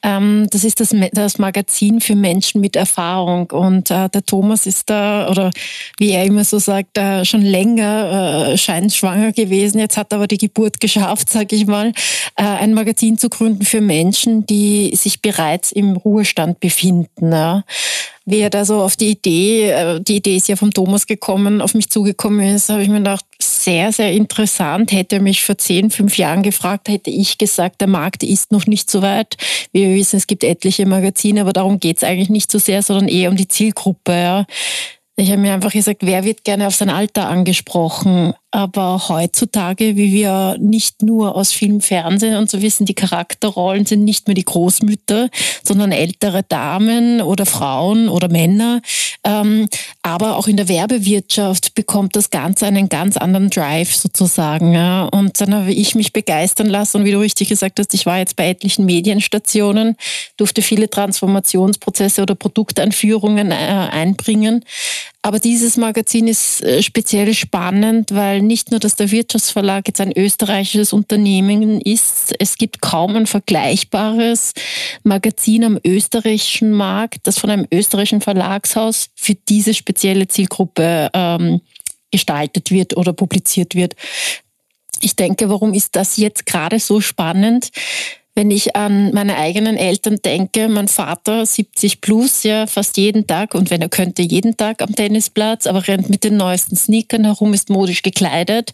Ähm, 0.02 0.46
das 0.50 0.64
ist 0.64 0.80
das, 0.80 1.38
Magazin 1.38 2.00
für 2.02 2.14
Menschen 2.14 2.60
mit 2.60 2.76
Erfahrung. 2.76 3.50
Und 3.52 3.90
äh, 3.90 4.10
der 4.10 4.26
Thomas 4.26 4.66
ist 4.66 4.90
da, 4.90 5.30
oder 5.30 5.50
wie 5.98 6.10
er 6.10 6.24
immer 6.24 6.44
so 6.44 6.58
sagt, 6.58 6.98
äh, 6.98 7.24
schon 7.24 7.42
länger 7.42 8.50
äh, 8.50 8.58
scheint 8.58 8.92
schwanger 8.92 9.32
gewesen. 9.32 9.78
Jetzt 9.78 9.96
hat 9.96 10.12
er 10.12 10.16
aber 10.16 10.26
die 10.26 10.38
Geburt 10.38 10.78
geschafft, 10.78 11.30
sage 11.30 11.56
ich 11.56 11.66
mal, 11.66 11.92
ein 12.36 12.74
Magazin 12.74 13.16
zu 13.16 13.30
gründen 13.30 13.64
für 13.64 13.80
Menschen, 13.80 14.44
die 14.44 14.94
sich 14.94 15.22
bereits 15.22 15.72
im 15.72 15.96
Ruhestand 15.96 16.60
befinden 16.60 17.32
wie 18.26 18.40
er 18.40 18.50
da 18.50 18.64
so 18.64 18.80
auf 18.80 18.96
die 18.96 19.10
Idee, 19.10 19.70
äh, 19.70 20.00
die 20.00 20.16
Idee 20.16 20.36
ist 20.36 20.48
ja 20.48 20.56
vom 20.56 20.72
Thomas 20.72 21.06
gekommen, 21.06 21.60
auf 21.60 21.74
mich 21.74 21.90
zugekommen 21.90 22.54
ist, 22.54 22.70
habe 22.70 22.82
ich 22.82 22.88
mir 22.88 22.98
gedacht, 22.98 23.24
sehr, 23.38 23.92
sehr 23.92 24.12
interessant. 24.12 24.92
Hätte 24.92 25.16
er 25.16 25.22
mich 25.22 25.44
vor 25.44 25.58
zehn, 25.58 25.90
fünf 25.90 26.16
Jahren 26.16 26.42
gefragt, 26.42 26.88
hätte 26.88 27.10
ich 27.10 27.38
gesagt, 27.38 27.80
der 27.80 27.88
Markt 27.88 28.22
ist 28.22 28.52
noch 28.52 28.66
nicht 28.66 28.90
so 28.90 29.02
weit. 29.02 29.36
Wir 29.72 29.88
wissen, 29.94 30.16
es 30.16 30.26
gibt 30.26 30.44
etliche 30.44 30.86
Magazine, 30.86 31.40
aber 31.42 31.52
darum 31.52 31.80
geht 31.80 31.98
es 31.98 32.04
eigentlich 32.04 32.30
nicht 32.30 32.50
so 32.50 32.58
sehr, 32.58 32.82
sondern 32.82 33.08
eher 33.08 33.30
um 33.30 33.36
die 33.36 33.48
Zielgruppe. 33.48 34.12
Ja. 34.12 34.46
Ich 35.16 35.30
habe 35.30 35.40
mir 35.40 35.52
einfach 35.52 35.70
gesagt, 35.70 36.00
wer 36.02 36.24
wird 36.24 36.42
gerne 36.42 36.66
auf 36.66 36.74
sein 36.74 36.90
Alter 36.90 37.28
angesprochen? 37.28 38.34
Aber 38.50 39.08
heutzutage, 39.08 39.96
wie 39.96 40.12
wir 40.12 40.56
nicht 40.60 41.02
nur 41.02 41.36
aus 41.36 41.52
Film, 41.52 41.80
Fernsehen 41.80 42.36
und 42.36 42.50
so 42.50 42.62
wissen, 42.62 42.84
die 42.84 42.94
Charakterrollen 42.94 43.86
sind 43.86 44.04
nicht 44.04 44.26
mehr 44.26 44.34
die 44.34 44.44
Großmütter, 44.44 45.28
sondern 45.62 45.92
ältere 45.92 46.42
Damen 46.42 47.20
oder 47.20 47.46
Frauen 47.46 48.08
oder 48.08 48.28
Männer. 48.28 48.80
Ähm, 49.24 49.68
aber 50.02 50.36
auch 50.36 50.46
in 50.46 50.56
der 50.56 50.68
Werbewirtschaft 50.68 51.74
bekommt 51.74 52.14
das 52.14 52.30
Ganze 52.30 52.66
einen 52.66 52.88
ganz 52.88 53.16
anderen 53.16 53.50
Drive 53.50 53.94
sozusagen. 53.94 54.76
Und 55.08 55.40
dann 55.40 55.54
habe 55.54 55.72
ich 55.72 55.94
mich 55.94 56.12
begeistern 56.12 56.66
lassen. 56.66 56.98
Und 56.98 57.04
wie 57.06 57.12
du 57.12 57.20
richtig 57.20 57.48
gesagt 57.48 57.78
hast, 57.78 57.94
ich 57.94 58.06
war 58.06 58.18
jetzt 58.18 58.36
bei 58.36 58.48
etlichen 58.48 58.84
Medienstationen, 58.84 59.96
durfte 60.36 60.62
viele 60.62 60.90
Transformationsprozesse 60.90 62.22
oder 62.22 62.34
Produkteinführungen 62.34 63.50
äh, 63.50 63.54
einbringen. 63.54 64.64
Aber 65.22 65.38
dieses 65.38 65.76
Magazin 65.76 66.28
ist 66.28 66.62
äh, 66.62 66.82
speziell 66.82 67.32
spannend, 67.34 68.14
weil 68.14 68.42
nicht 68.42 68.70
nur, 68.70 68.80
dass 68.80 68.96
der 68.96 69.10
Wirtschaftsverlag 69.10 69.88
jetzt 69.88 70.00
ein 70.00 70.12
österreichisches 70.16 70.92
Unternehmen 70.92 71.80
ist, 71.80 72.34
es 72.38 72.56
gibt 72.58 72.80
kaum 72.80 73.16
ein 73.16 73.26
vergleichbares 73.26 74.52
Magazin 75.02 75.64
am 75.64 75.78
österreichischen 75.84 76.72
Markt, 76.72 77.26
das 77.26 77.38
von 77.38 77.50
einem 77.50 77.66
österreichischen 77.72 78.20
Verlagshaus 78.20 79.08
für 79.14 79.34
diese 79.34 79.74
spezielle 79.74 80.28
Zielgruppe 80.28 81.10
ähm, 81.14 81.60
gestaltet 82.10 82.70
wird 82.70 82.96
oder 82.96 83.12
publiziert 83.12 83.74
wird. 83.74 83.96
Ich 85.00 85.16
denke, 85.16 85.48
warum 85.48 85.74
ist 85.74 85.96
das 85.96 86.16
jetzt 86.16 86.46
gerade 86.46 86.78
so 86.78 87.00
spannend? 87.00 87.70
Wenn 88.36 88.50
ich 88.50 88.74
an 88.74 89.12
meine 89.12 89.36
eigenen 89.36 89.76
Eltern 89.76 90.18
denke, 90.24 90.68
mein 90.68 90.88
Vater 90.88 91.46
70 91.46 92.00
plus, 92.00 92.42
ja, 92.42 92.66
fast 92.66 92.96
jeden 92.96 93.28
Tag 93.28 93.54
und 93.54 93.70
wenn 93.70 93.80
er 93.80 93.88
könnte, 93.88 94.22
jeden 94.22 94.56
Tag 94.56 94.82
am 94.82 94.92
Tennisplatz, 94.92 95.68
aber 95.68 95.86
rennt 95.86 96.10
mit 96.10 96.24
den 96.24 96.36
neuesten 96.36 96.74
Sneakern 96.74 97.24
herum, 97.24 97.54
ist 97.54 97.70
modisch 97.70 98.02
gekleidet 98.02 98.72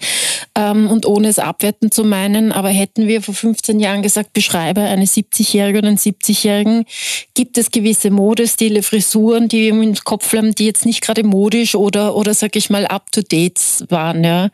ähm, 0.55 0.89
und 0.89 1.05
ohne 1.05 1.29
es 1.29 1.39
abwerten 1.39 1.91
zu 1.91 2.05
meinen, 2.05 2.53
aber 2.53 2.71
hätten 2.71 3.07
wir 3.07 3.21
vor 3.21 3.35
15 3.35 3.81
Jahren 3.81 4.03
gesagt, 4.03 4.33
beschreibe 4.33 4.81
eine 4.81 5.05
70-Jährige 5.05 5.79
oder 5.81 5.89
einen 5.89 5.99
70-Jährigen, 5.99 6.87
gibt 7.35 7.59
es 7.59 7.71
gewisse 7.71 8.11
Modestile, 8.11 8.83
Frisuren, 8.83 9.49
die 9.49 9.61
wir 9.61 9.83
im 9.83 9.95
Kopf 10.05 10.33
haben, 10.33 10.55
die 10.55 10.67
jetzt 10.67 10.87
nicht 10.87 11.03
gerade 11.03 11.23
modisch 11.23 11.75
oder, 11.75 12.17
oder 12.17 12.33
sag 12.33 12.57
ich 12.57 12.71
mal, 12.71 12.87
up-to-date 12.87 13.85
waren, 13.91 14.25
ja. 14.25 14.49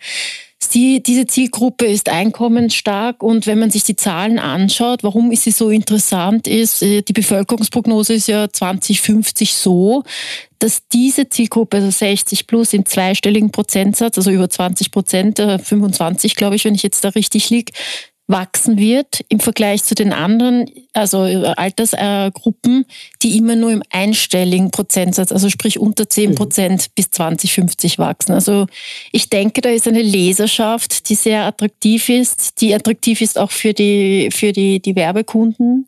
Die, 0.68 1.02
diese 1.02 1.26
Zielgruppe 1.26 1.86
ist 1.86 2.08
einkommensstark 2.08 3.22
und 3.22 3.46
wenn 3.46 3.58
man 3.58 3.70
sich 3.70 3.84
die 3.84 3.96
Zahlen 3.96 4.38
anschaut, 4.38 5.02
warum 5.02 5.32
ist 5.32 5.44
sie 5.44 5.50
so 5.50 5.70
interessant, 5.70 6.46
ist, 6.46 6.82
äh, 6.82 7.02
die 7.02 7.12
Bevölkerungsprognose 7.12 8.14
ist 8.14 8.28
ja 8.28 8.48
2050 8.48 9.54
so, 9.54 10.02
dass 10.58 10.82
diese 10.92 11.28
Zielgruppe, 11.28 11.78
also 11.78 11.90
60 11.90 12.46
plus, 12.46 12.72
im 12.72 12.86
zweistelligen 12.86 13.50
Prozentsatz, 13.50 14.16
also 14.16 14.30
über 14.30 14.48
20 14.48 14.90
Prozent, 14.90 15.38
25 15.38 16.32
äh, 16.32 16.34
glaube 16.34 16.56
ich, 16.56 16.64
wenn 16.64 16.74
ich 16.74 16.82
jetzt 16.82 17.04
da 17.04 17.10
richtig 17.10 17.50
liege, 17.50 17.72
wachsen 18.28 18.78
wird 18.78 19.24
im 19.28 19.38
Vergleich 19.38 19.84
zu 19.84 19.94
den 19.94 20.12
anderen, 20.12 20.68
also 20.92 21.20
Altersgruppen, 21.20 22.84
die 23.22 23.36
immer 23.36 23.54
nur 23.54 23.70
im 23.70 23.82
einstelligen 23.90 24.72
Prozentsatz, 24.72 25.30
also 25.30 25.48
sprich 25.48 25.78
unter 25.78 26.08
10 26.08 26.34
Prozent 26.34 26.82
mhm. 26.82 26.92
bis 26.96 27.10
2050 27.10 27.98
wachsen. 27.98 28.32
Also 28.32 28.66
ich 29.12 29.30
denke, 29.30 29.60
da 29.60 29.68
ist 29.68 29.86
eine 29.86 30.02
Leserschaft, 30.02 31.08
die 31.08 31.14
sehr 31.14 31.44
attraktiv 31.44 32.08
ist, 32.08 32.60
die 32.60 32.74
attraktiv 32.74 33.20
ist 33.20 33.38
auch 33.38 33.52
für 33.52 33.72
die, 33.72 34.30
für 34.32 34.52
die, 34.52 34.80
die 34.80 34.96
Werbekunden, 34.96 35.86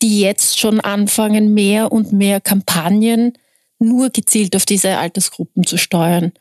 die 0.00 0.20
jetzt 0.20 0.60
schon 0.60 0.80
anfangen, 0.80 1.54
mehr 1.54 1.90
und 1.90 2.12
mehr 2.12 2.40
Kampagnen 2.40 3.32
nur 3.80 4.10
gezielt 4.10 4.54
auf 4.54 4.66
diese 4.66 4.98
Altersgruppen 4.98 5.64
zu 5.64 5.76
steuern. 5.76 6.32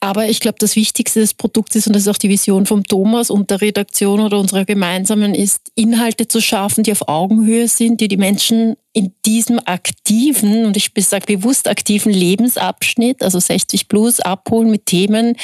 Aber 0.00 0.28
ich 0.28 0.40
glaube, 0.40 0.58
das 0.60 0.76
Wichtigste 0.76 1.20
des 1.20 1.32
Produkts 1.32 1.74
ist, 1.74 1.86
und 1.86 1.94
das 1.94 2.02
ist 2.02 2.08
auch 2.08 2.18
die 2.18 2.28
Vision 2.28 2.66
vom 2.66 2.84
Thomas 2.84 3.30
und 3.30 3.50
der 3.50 3.62
Redaktion 3.62 4.20
oder 4.20 4.38
unserer 4.38 4.66
gemeinsamen, 4.66 5.34
ist, 5.34 5.72
Inhalte 5.74 6.28
zu 6.28 6.42
schaffen, 6.42 6.84
die 6.84 6.92
auf 6.92 7.08
Augenhöhe 7.08 7.66
sind, 7.66 8.00
die 8.00 8.08
die 8.08 8.18
Menschen 8.18 8.76
in 8.92 9.12
diesem 9.24 9.58
aktiven, 9.58 10.66
und 10.66 10.76
ich 10.76 10.90
sage 10.98 11.26
bewusst 11.26 11.66
aktiven 11.66 12.12
Lebensabschnitt, 12.12 13.22
also 13.22 13.38
60 13.38 13.88
plus, 13.88 14.20
abholen 14.20 14.70
mit 14.70 14.86
Themen, 14.86 15.36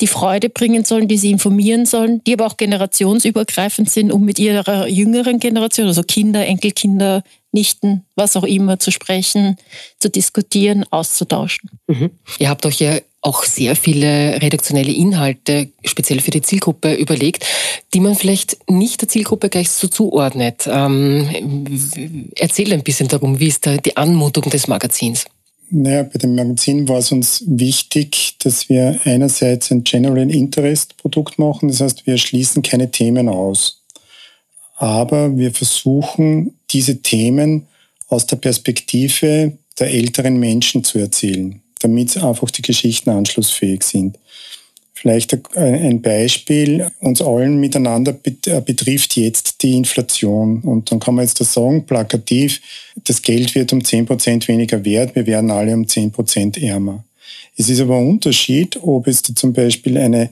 die 0.00 0.06
Freude 0.06 0.48
bringen 0.48 0.84
sollen, 0.84 1.08
die 1.08 1.18
sie 1.18 1.30
informieren 1.30 1.84
sollen, 1.84 2.22
die 2.24 2.34
aber 2.34 2.46
auch 2.46 2.56
generationsübergreifend 2.56 3.90
sind, 3.90 4.12
um 4.12 4.24
mit 4.24 4.38
ihrer 4.38 4.88
jüngeren 4.88 5.38
Generation, 5.38 5.88
also 5.88 6.02
Kinder, 6.02 6.46
Enkelkinder, 6.46 7.22
Nichten, 7.52 8.04
was 8.14 8.36
auch 8.36 8.44
immer, 8.44 8.78
zu 8.78 8.90
sprechen, 8.90 9.56
zu 9.98 10.10
diskutieren, 10.10 10.84
auszutauschen. 10.90 11.70
Mhm. 11.86 12.10
Ihr 12.38 12.48
habt 12.48 12.66
euch 12.66 12.80
ja 12.80 12.98
auch 13.28 13.44
sehr 13.44 13.76
viele 13.76 14.40
redaktionelle 14.40 14.90
Inhalte 14.90 15.68
speziell 15.84 16.20
für 16.20 16.30
die 16.30 16.40
Zielgruppe 16.40 16.94
überlegt, 16.94 17.44
die 17.92 18.00
man 18.00 18.14
vielleicht 18.14 18.70
nicht 18.70 19.02
der 19.02 19.08
Zielgruppe 19.08 19.50
gleich 19.50 19.68
so 19.68 19.86
zuordnet. 19.86 20.66
Ähm, 20.66 22.30
erzähl 22.36 22.72
ein 22.72 22.82
bisschen 22.82 23.08
darum, 23.08 23.38
wie 23.38 23.48
ist 23.48 23.66
da 23.66 23.76
die 23.76 23.98
Anmutung 23.98 24.44
des 24.44 24.66
Magazins? 24.66 25.26
Naja, 25.70 26.04
bei 26.04 26.18
dem 26.18 26.34
Magazin 26.34 26.88
war 26.88 26.98
es 26.98 27.12
uns 27.12 27.44
wichtig, 27.46 28.36
dass 28.38 28.70
wir 28.70 28.98
einerseits 29.04 29.70
ein 29.70 29.84
General 29.84 30.30
Interest 30.30 30.96
Produkt 30.96 31.38
machen, 31.38 31.68
das 31.68 31.82
heißt, 31.82 32.06
wir 32.06 32.16
schließen 32.16 32.62
keine 32.62 32.90
Themen 32.90 33.28
aus. 33.28 33.82
Aber 34.76 35.36
wir 35.36 35.52
versuchen, 35.52 36.54
diese 36.70 37.02
Themen 37.02 37.66
aus 38.08 38.24
der 38.26 38.36
Perspektive 38.36 39.58
der 39.78 39.90
älteren 39.90 40.38
Menschen 40.38 40.82
zu 40.84 40.98
erzählen 40.98 41.60
damit 41.78 42.16
einfach 42.22 42.50
die 42.50 42.62
Geschichten 42.62 43.10
anschlussfähig 43.10 43.82
sind. 43.82 44.18
Vielleicht 45.00 45.38
ein 45.56 46.02
Beispiel, 46.02 46.88
uns 46.98 47.22
allen 47.22 47.60
miteinander 47.60 48.16
äh, 48.46 48.60
betrifft 48.60 49.16
jetzt 49.16 49.62
die 49.62 49.76
Inflation. 49.76 50.60
Und 50.62 50.90
dann 50.90 50.98
kann 50.98 51.14
man 51.14 51.24
jetzt 51.24 51.38
das 51.38 51.52
sagen, 51.52 51.86
plakativ, 51.86 52.60
das 53.04 53.22
Geld 53.22 53.54
wird 53.54 53.72
um 53.72 53.84
10 53.84 54.06
Prozent 54.06 54.48
weniger 54.48 54.84
wert, 54.84 55.14
wir 55.14 55.24
werden 55.26 55.52
alle 55.52 55.72
um 55.72 55.86
10 55.86 56.10
Prozent 56.10 56.60
ärmer. 56.60 57.04
Es 57.56 57.68
ist 57.68 57.80
aber 57.80 57.96
ein 57.96 58.08
Unterschied, 58.08 58.76
ob 58.82 59.06
es 59.06 59.22
zum 59.22 59.52
Beispiel 59.52 59.98
eine 59.98 60.30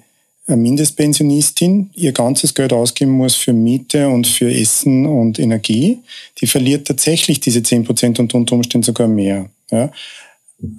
Mindestpensionistin 0.48 1.90
ihr 1.94 2.12
ganzes 2.12 2.54
Geld 2.54 2.72
ausgeben 2.72 3.12
muss 3.12 3.34
für 3.34 3.52
Miete 3.52 4.08
und 4.08 4.26
für 4.26 4.52
Essen 4.52 5.06
und 5.06 5.38
Energie, 5.38 5.98
die 6.40 6.46
verliert 6.46 6.86
tatsächlich 6.86 7.40
diese 7.40 7.62
10 7.62 7.84
Prozent 7.84 8.18
und 8.20 8.32
unter 8.34 8.54
Umständen 8.54 8.84
sogar 8.84 9.08
mehr. 9.08 9.48
Ja. 9.70 9.90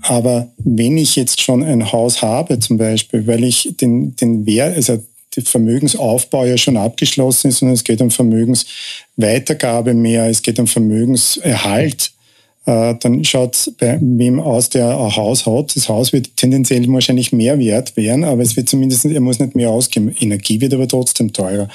Aber 0.02 0.52
wenn 0.58 0.98
ich 0.98 1.16
jetzt 1.16 1.42
schon 1.42 1.64
ein 1.64 1.92
Haus 1.92 2.22
habe, 2.22 2.60
zum 2.60 2.78
Beispiel, 2.78 3.28
weil 3.28 3.44
ich 3.44 3.76
den, 3.80 4.16
den 4.16 4.46
Wert, 4.46 4.76
also 4.76 5.04
der 5.36 5.44
Vermögensaufbau 5.44 6.46
ja 6.46 6.58
schon 6.58 6.78
abgeschlossen 6.78 7.50
ist, 7.50 7.60
sondern 7.60 7.76
es 7.76 7.84
geht 7.84 8.02
um 8.02 8.10
Vermögensweitergabe 8.10 9.94
mehr, 9.94 10.28
es 10.30 10.42
geht 10.42 10.60
um 10.60 10.68
Vermögenserhalt 10.68 12.12
dann 12.68 13.24
schaut 13.24 13.56
es 13.56 13.74
bei 13.80 13.98
wem 14.02 14.42
aus, 14.42 14.70
der 14.70 14.90
ein 14.90 15.16
Haus 15.16 15.46
hat. 15.46 15.74
Das 15.74 15.88
Haus 15.88 16.12
wird 16.12 16.36
tendenziell 16.36 16.86
wahrscheinlich 16.92 17.32
mehr 17.32 17.58
wert 17.60 17.96
werden, 17.96 18.26
aber 18.26 18.42
es 18.42 18.58
wird 18.58 18.68
zumindest, 18.68 19.06
er 19.06 19.22
muss 19.22 19.40
nicht 19.40 19.56
mehr 19.56 19.70
ausgeben. 19.70 20.14
Energie 20.20 20.60
wird 20.60 20.74
aber 20.74 20.86
trotzdem 20.86 21.32
teurer. 21.32 21.70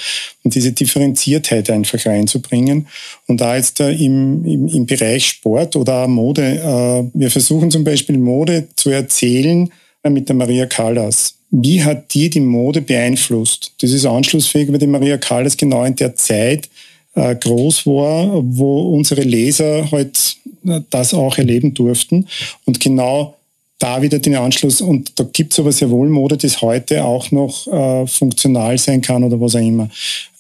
Und 0.45 0.55
diese 0.55 0.73
Differenziertheit 0.73 1.71
einfach 1.71 2.05
reinzubringen. 2.05 2.89
Und 3.27 3.41
da 3.41 3.57
jetzt 3.57 3.81
da 3.81 3.89
im, 3.89 4.45
im, 4.45 4.69
im 4.69 4.85
Bereich 4.85 5.27
Sport 5.27 5.77
oder 5.77 6.07
Mode, 6.09 6.43
äh, 6.43 7.19
wir 7.19 7.31
versuchen 7.31 7.71
zum 7.71 7.85
Beispiel 7.85 8.19
Mode 8.19 8.69
zu 8.77 8.91
erzählen 8.91 9.73
äh, 10.03 10.11
mit 10.11 10.29
der 10.29 10.37
Maria 10.37 10.67
Callas. 10.67 11.37
Wie 11.51 11.83
hat 11.83 12.13
die 12.13 12.29
die 12.29 12.41
Mode 12.41 12.83
beeinflusst? 12.83 13.73
Das 13.81 13.93
ist 13.93 14.05
anschlussfähig, 14.05 14.71
weil 14.71 14.79
die 14.79 14.87
Maria 14.87 15.17
Callas 15.17 15.57
genau 15.57 15.85
in 15.85 15.97
der 15.97 16.17
Zeit 16.17 16.69
äh, 17.15 17.35
groß 17.35 17.87
war, 17.87 18.43
wo 18.45 18.95
unsere 18.95 19.23
Leser 19.23 19.91
halt 19.91 20.37
äh, 20.67 20.81
das 20.91 21.15
auch 21.15 21.39
erleben 21.39 21.75
durften. 21.75 22.27
Und 22.65 22.81
genau 22.81 23.37
da 23.83 24.01
wieder 24.01 24.21
den 24.21 24.37
Anschluss. 24.37 24.81
Und 24.81 25.19
da 25.19 25.25
gibt 25.25 25.53
es 25.53 25.59
aber 25.59 25.73
sehr 25.73 25.91
wohl 25.91 26.09
Mode, 26.09 26.37
das 26.37 26.63
heute 26.63 27.05
auch 27.05 27.31
noch 27.33 27.67
äh, 27.67 28.07
funktional 28.07 28.79
sein 28.79 29.01
kann 29.03 29.25
oder 29.25 29.41
was 29.41 29.57
auch 29.57 29.61
immer. 29.61 29.91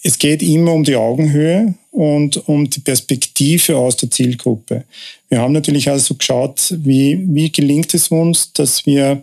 Es 0.04 0.18
geht 0.18 0.42
immer 0.42 0.72
um 0.72 0.84
die 0.84 0.96
Augenhöhe 0.96 1.74
und 1.90 2.48
um 2.48 2.70
die 2.70 2.80
Perspektive 2.80 3.76
aus 3.76 3.96
der 3.96 4.10
Zielgruppe. 4.10 4.84
Wir 5.28 5.40
haben 5.40 5.52
natürlich 5.52 5.90
also 5.90 6.14
geschaut, 6.14 6.74
wie, 6.78 7.20
wie 7.28 7.50
gelingt 7.50 7.92
es 7.94 8.08
uns, 8.08 8.52
dass 8.52 8.86
wir 8.86 9.22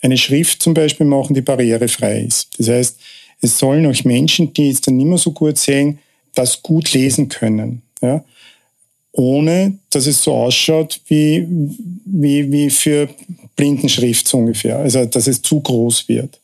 eine 0.00 0.16
Schrift 0.16 0.62
zum 0.62 0.74
Beispiel 0.74 1.06
machen, 1.06 1.34
die 1.34 1.40
barrierefrei 1.40 2.22
ist. 2.22 2.48
Das 2.58 2.68
heißt, 2.68 2.98
es 3.40 3.58
sollen 3.58 3.86
auch 3.86 4.04
Menschen, 4.04 4.52
die 4.52 4.68
es 4.68 4.80
dann 4.80 4.96
nicht 4.96 5.06
mehr 5.06 5.18
so 5.18 5.32
gut 5.32 5.58
sehen, 5.58 5.98
das 6.38 6.62
gut 6.62 6.92
lesen 6.92 7.28
können. 7.28 7.82
Ja? 8.00 8.24
Ohne 9.12 9.78
dass 9.90 10.06
es 10.06 10.22
so 10.22 10.34
ausschaut 10.34 11.00
wie, 11.08 11.46
wie, 12.04 12.50
wie 12.52 12.70
für 12.70 13.08
Blindenschrift 13.56 14.28
so 14.28 14.38
ungefähr, 14.38 14.78
also 14.78 15.04
dass 15.04 15.26
es 15.26 15.42
zu 15.42 15.60
groß 15.60 16.08
wird. 16.08 16.38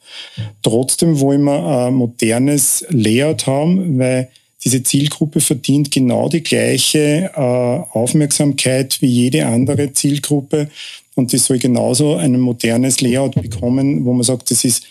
Trotzdem 0.63 1.21
wollen 1.21 1.45
wir 1.45 1.87
ein 1.87 1.95
modernes 1.95 2.85
Layout 2.91 3.47
haben, 3.47 3.99
weil 3.99 4.29
diese 4.65 4.83
Zielgruppe 4.83 5.41
verdient 5.41 5.91
genau 5.91 6.29
die 6.29 6.43
gleiche 6.43 7.31
äh, 7.35 7.39
Aufmerksamkeit 7.39 9.01
wie 9.01 9.09
jede 9.09 9.47
andere 9.47 9.93
Zielgruppe 9.93 10.69
und 11.15 11.33
die 11.33 11.39
soll 11.39 11.59
genauso 11.59 12.17
ein 12.17 12.41
modernes 12.41 13.01
Layout 13.01 13.35
bekommen, 13.35 14.05
wo 14.05 14.13
man 14.13 14.25
sagt, 14.25 14.51
das 14.51 14.65
ist 14.65 14.85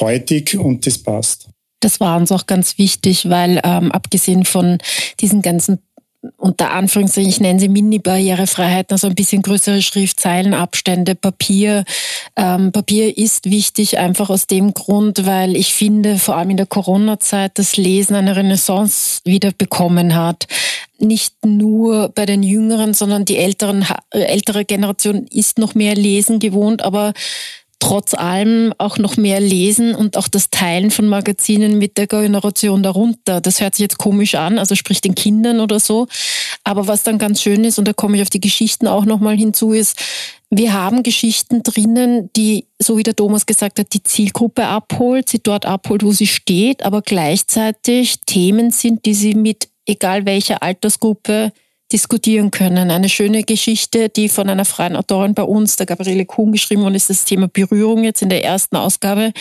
heutig 0.00 0.58
und 0.58 0.86
das 0.86 0.98
passt. 0.98 1.48
Das 1.80 2.00
war 2.00 2.16
uns 2.16 2.32
auch 2.32 2.46
ganz 2.46 2.78
wichtig, 2.78 3.28
weil 3.28 3.60
ähm, 3.64 3.92
abgesehen 3.92 4.44
von 4.44 4.78
diesen 5.20 5.42
ganzen 5.42 5.78
unter 6.36 6.72
Anführungszeichen, 6.72 7.30
ich 7.30 7.40
nenne 7.40 7.60
sie 7.60 7.68
Mini-Barrierefreiheiten, 7.68 8.92
also 8.92 9.06
ein 9.06 9.14
bisschen 9.14 9.42
größere 9.42 9.82
Schriftzeilenabstände, 9.82 11.14
Papier. 11.14 11.84
Ähm, 12.36 12.72
Papier 12.72 13.16
ist 13.16 13.48
wichtig 13.48 13.98
einfach 13.98 14.28
aus 14.28 14.46
dem 14.46 14.74
Grund, 14.74 15.26
weil 15.26 15.54
ich 15.56 15.74
finde, 15.74 16.18
vor 16.18 16.36
allem 16.36 16.50
in 16.50 16.56
der 16.56 16.66
Corona-Zeit 16.66 17.52
das 17.54 17.76
Lesen 17.76 18.16
eine 18.16 18.34
Renaissance 18.34 19.20
wieder 19.24 19.52
bekommen 19.56 20.16
hat. 20.16 20.48
Nicht 20.98 21.46
nur 21.46 22.08
bei 22.08 22.26
den 22.26 22.42
Jüngeren, 22.42 22.94
sondern 22.94 23.24
die 23.24 23.36
älteren, 23.36 23.86
ältere 24.10 24.64
Generation 24.64 25.26
ist 25.32 25.58
noch 25.58 25.76
mehr 25.76 25.94
Lesen 25.94 26.40
gewohnt, 26.40 26.82
aber 26.82 27.12
trotz 27.80 28.14
allem 28.14 28.74
auch 28.78 28.98
noch 28.98 29.16
mehr 29.16 29.40
lesen 29.40 29.94
und 29.94 30.16
auch 30.16 30.28
das 30.28 30.50
Teilen 30.50 30.90
von 30.90 31.06
Magazinen 31.06 31.78
mit 31.78 31.96
der 31.96 32.06
Generation 32.06 32.82
darunter. 32.82 33.40
Das 33.40 33.60
hört 33.60 33.76
sich 33.76 33.82
jetzt 33.82 33.98
komisch 33.98 34.34
an, 34.34 34.58
also 34.58 34.74
sprich 34.74 35.00
den 35.00 35.14
Kindern 35.14 35.60
oder 35.60 35.78
so. 35.78 36.08
Aber 36.64 36.86
was 36.86 37.04
dann 37.04 37.18
ganz 37.18 37.40
schön 37.40 37.64
ist, 37.64 37.78
und 37.78 37.86
da 37.86 37.92
komme 37.92 38.16
ich 38.16 38.22
auf 38.22 38.30
die 38.30 38.40
Geschichten 38.40 38.88
auch 38.88 39.04
nochmal 39.04 39.36
hinzu, 39.36 39.72
ist, 39.72 39.96
wir 40.50 40.72
haben 40.72 41.02
Geschichten 41.02 41.62
drinnen, 41.62 42.30
die, 42.34 42.66
so 42.78 42.96
wie 42.96 43.02
der 43.02 43.14
Thomas 43.14 43.46
gesagt 43.46 43.78
hat, 43.78 43.92
die 43.92 44.02
Zielgruppe 44.02 44.66
abholt, 44.66 45.28
sie 45.28 45.42
dort 45.42 45.66
abholt, 45.66 46.02
wo 46.02 46.12
sie 46.12 46.26
steht, 46.26 46.84
aber 46.84 47.02
gleichzeitig 47.02 48.20
Themen 48.26 48.70
sind, 48.70 49.04
die 49.04 49.14
sie 49.14 49.34
mit 49.34 49.68
egal 49.86 50.26
welcher 50.26 50.62
Altersgruppe 50.62 51.52
diskutieren 51.92 52.50
können. 52.50 52.90
Eine 52.90 53.08
schöne 53.08 53.44
Geschichte, 53.44 54.08
die 54.08 54.28
von 54.28 54.48
einer 54.48 54.64
freien 54.64 54.96
Autorin 54.96 55.34
bei 55.34 55.42
uns, 55.42 55.76
der 55.76 55.86
Gabriele 55.86 56.26
Kuhn, 56.26 56.52
geschrieben 56.52 56.82
worden 56.82 56.94
ist, 56.94 57.08
das 57.08 57.24
Thema 57.24 57.48
Berührung 57.48 58.04
jetzt 58.04 58.22
in 58.22 58.28
der 58.28 58.44
ersten 58.44 58.76
Ausgabe. 58.76 59.32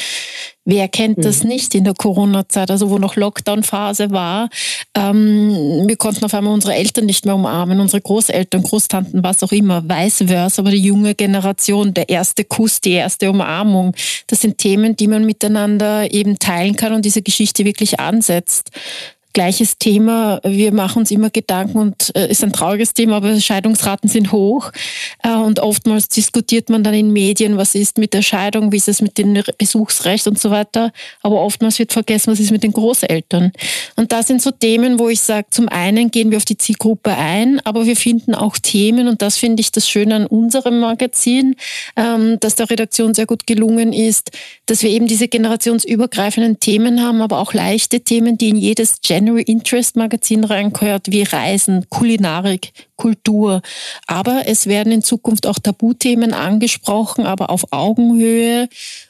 Wer 0.64 0.88
kennt 0.88 1.24
das 1.24 1.44
mhm. 1.44 1.50
nicht 1.50 1.76
in 1.76 1.84
der 1.84 1.94
Corona-Zeit, 1.94 2.72
also 2.72 2.90
wo 2.90 2.98
noch 2.98 3.16
Lockdown-Phase 3.16 4.12
war? 4.12 4.50
Ähm, 4.96 5.86
wir 5.88 5.96
konnten 5.96 6.26
auf 6.26 6.34
einmal 6.34 6.54
unsere 6.54 6.74
Eltern 6.74 7.06
nicht 7.06 7.26
mehr 7.26 7.36
umarmen, 7.36 7.80
unsere 7.80 8.02
Großeltern, 8.02 8.64
Großtanten, 8.64 9.24
was 9.24 9.44
auch 9.44 9.52
immer, 9.52 9.84
vice 9.84 10.24
versa, 10.28 10.62
aber 10.62 10.72
die 10.72 10.82
junge 10.82 11.16
Generation, 11.16 11.94
der 11.94 12.10
erste 12.10 12.44
Kuss, 12.44 12.82
die 12.82 12.92
erste 12.92 13.30
Umarmung, 13.30 13.94
das 14.28 14.42
sind 14.42 14.58
Themen, 14.58 14.96
die 14.96 15.08
man 15.08 15.26
miteinander 15.26 16.14
eben 16.14 16.40
teilen 16.40 16.76
kann 16.76 16.94
und 16.94 17.06
diese 17.06 17.22
Geschichte 17.22 17.64
wirklich 17.66 18.00
ansetzt 18.00 18.72
gleiches 19.38 19.78
Thema. 19.78 20.40
Wir 20.44 20.74
machen 20.74 21.02
uns 21.02 21.12
immer 21.12 21.30
Gedanken 21.30 21.78
und 21.78 22.12
äh, 22.16 22.28
ist 22.28 22.44
ein 22.44 22.52
trauriges 22.52 22.96
Thema, 22.96 23.18
aber 23.18 23.40
Scheidungsraten 23.40 24.10
sind 24.10 24.32
hoch. 24.32 24.72
Äh, 25.22 25.30
und 25.30 25.60
oftmals 25.60 26.08
diskutiert 26.08 26.72
man 26.72 26.84
dann 26.84 26.96
in 26.96 27.14
Medien, 27.14 27.56
was 27.56 27.76
ist 27.76 28.00
mit 28.00 28.16
der 28.16 28.24
Scheidung, 28.24 28.72
wie 28.72 28.78
ist 28.78 28.88
es 28.88 29.00
mit 29.00 29.20
dem 29.20 29.40
Besuchsrecht 29.60 30.26
und 30.26 30.40
so 30.40 30.50
weiter. 30.50 30.92
Aber 31.22 31.40
oftmals 31.40 31.78
wird 31.78 31.94
vergessen, 31.94 32.32
was 32.32 32.40
ist 32.40 32.50
mit 32.50 32.64
den 32.64 32.74
Großeltern. 32.74 33.52
Und 33.96 34.12
das 34.12 34.26
sind 34.26 34.42
so 34.42 34.50
Themen, 34.50 34.98
wo 34.98 35.08
ich 35.08 35.22
sage, 35.22 35.46
zum 35.52 35.70
einen 35.70 36.10
gehen 36.10 36.32
wir 36.32 36.38
auf 36.38 36.46
die 36.46 36.58
Zielgruppe 36.58 37.16
ein, 37.16 37.60
aber 37.64 37.86
wir 37.86 37.96
finden 37.96 38.34
auch 38.34 38.58
Themen 38.58 39.08
und 39.08 39.22
das 39.22 39.38
finde 39.38 39.62
ich 39.62 39.72
das 39.72 39.88
Schöne 39.88 40.16
an 40.16 40.26
unserem 40.26 40.80
Magazin, 40.80 41.56
ähm, 41.96 42.40
dass 42.40 42.56
der 42.56 42.72
Redaktion 42.72 43.14
sehr 43.14 43.28
gut 43.28 43.46
gelungen 43.46 43.94
ist, 43.94 44.32
dass 44.66 44.82
wir 44.82 44.90
eben 44.90 45.06
diese 45.06 45.28
generationsübergreifenden 45.28 46.60
Themen 46.60 47.04
haben, 47.04 47.22
aber 47.22 47.38
auch 47.38 47.54
leichte 47.54 48.00
Themen, 48.00 48.40
die 48.40 48.50
in 48.50 48.56
jedes 48.56 49.00
Gender 49.02 49.27
General 49.28 49.44
Interest 49.46 49.98
Magazin 49.98 50.46
reingehört, 50.46 51.08
wie 51.12 51.24
Reisen, 51.24 51.86
Kulinarik, 51.90 52.72
Kultur. 52.96 53.62
Aber 54.08 54.44
es 54.46 54.68
werden 54.68 54.94
in 54.94 55.04
Zukunft 55.04 55.46
auch 55.48 55.60
Tabuthemen 55.60 56.34
angesprochen, 56.34 57.26
aber 57.26 57.50
auf 57.50 57.66
Augenhöhe 57.72 58.70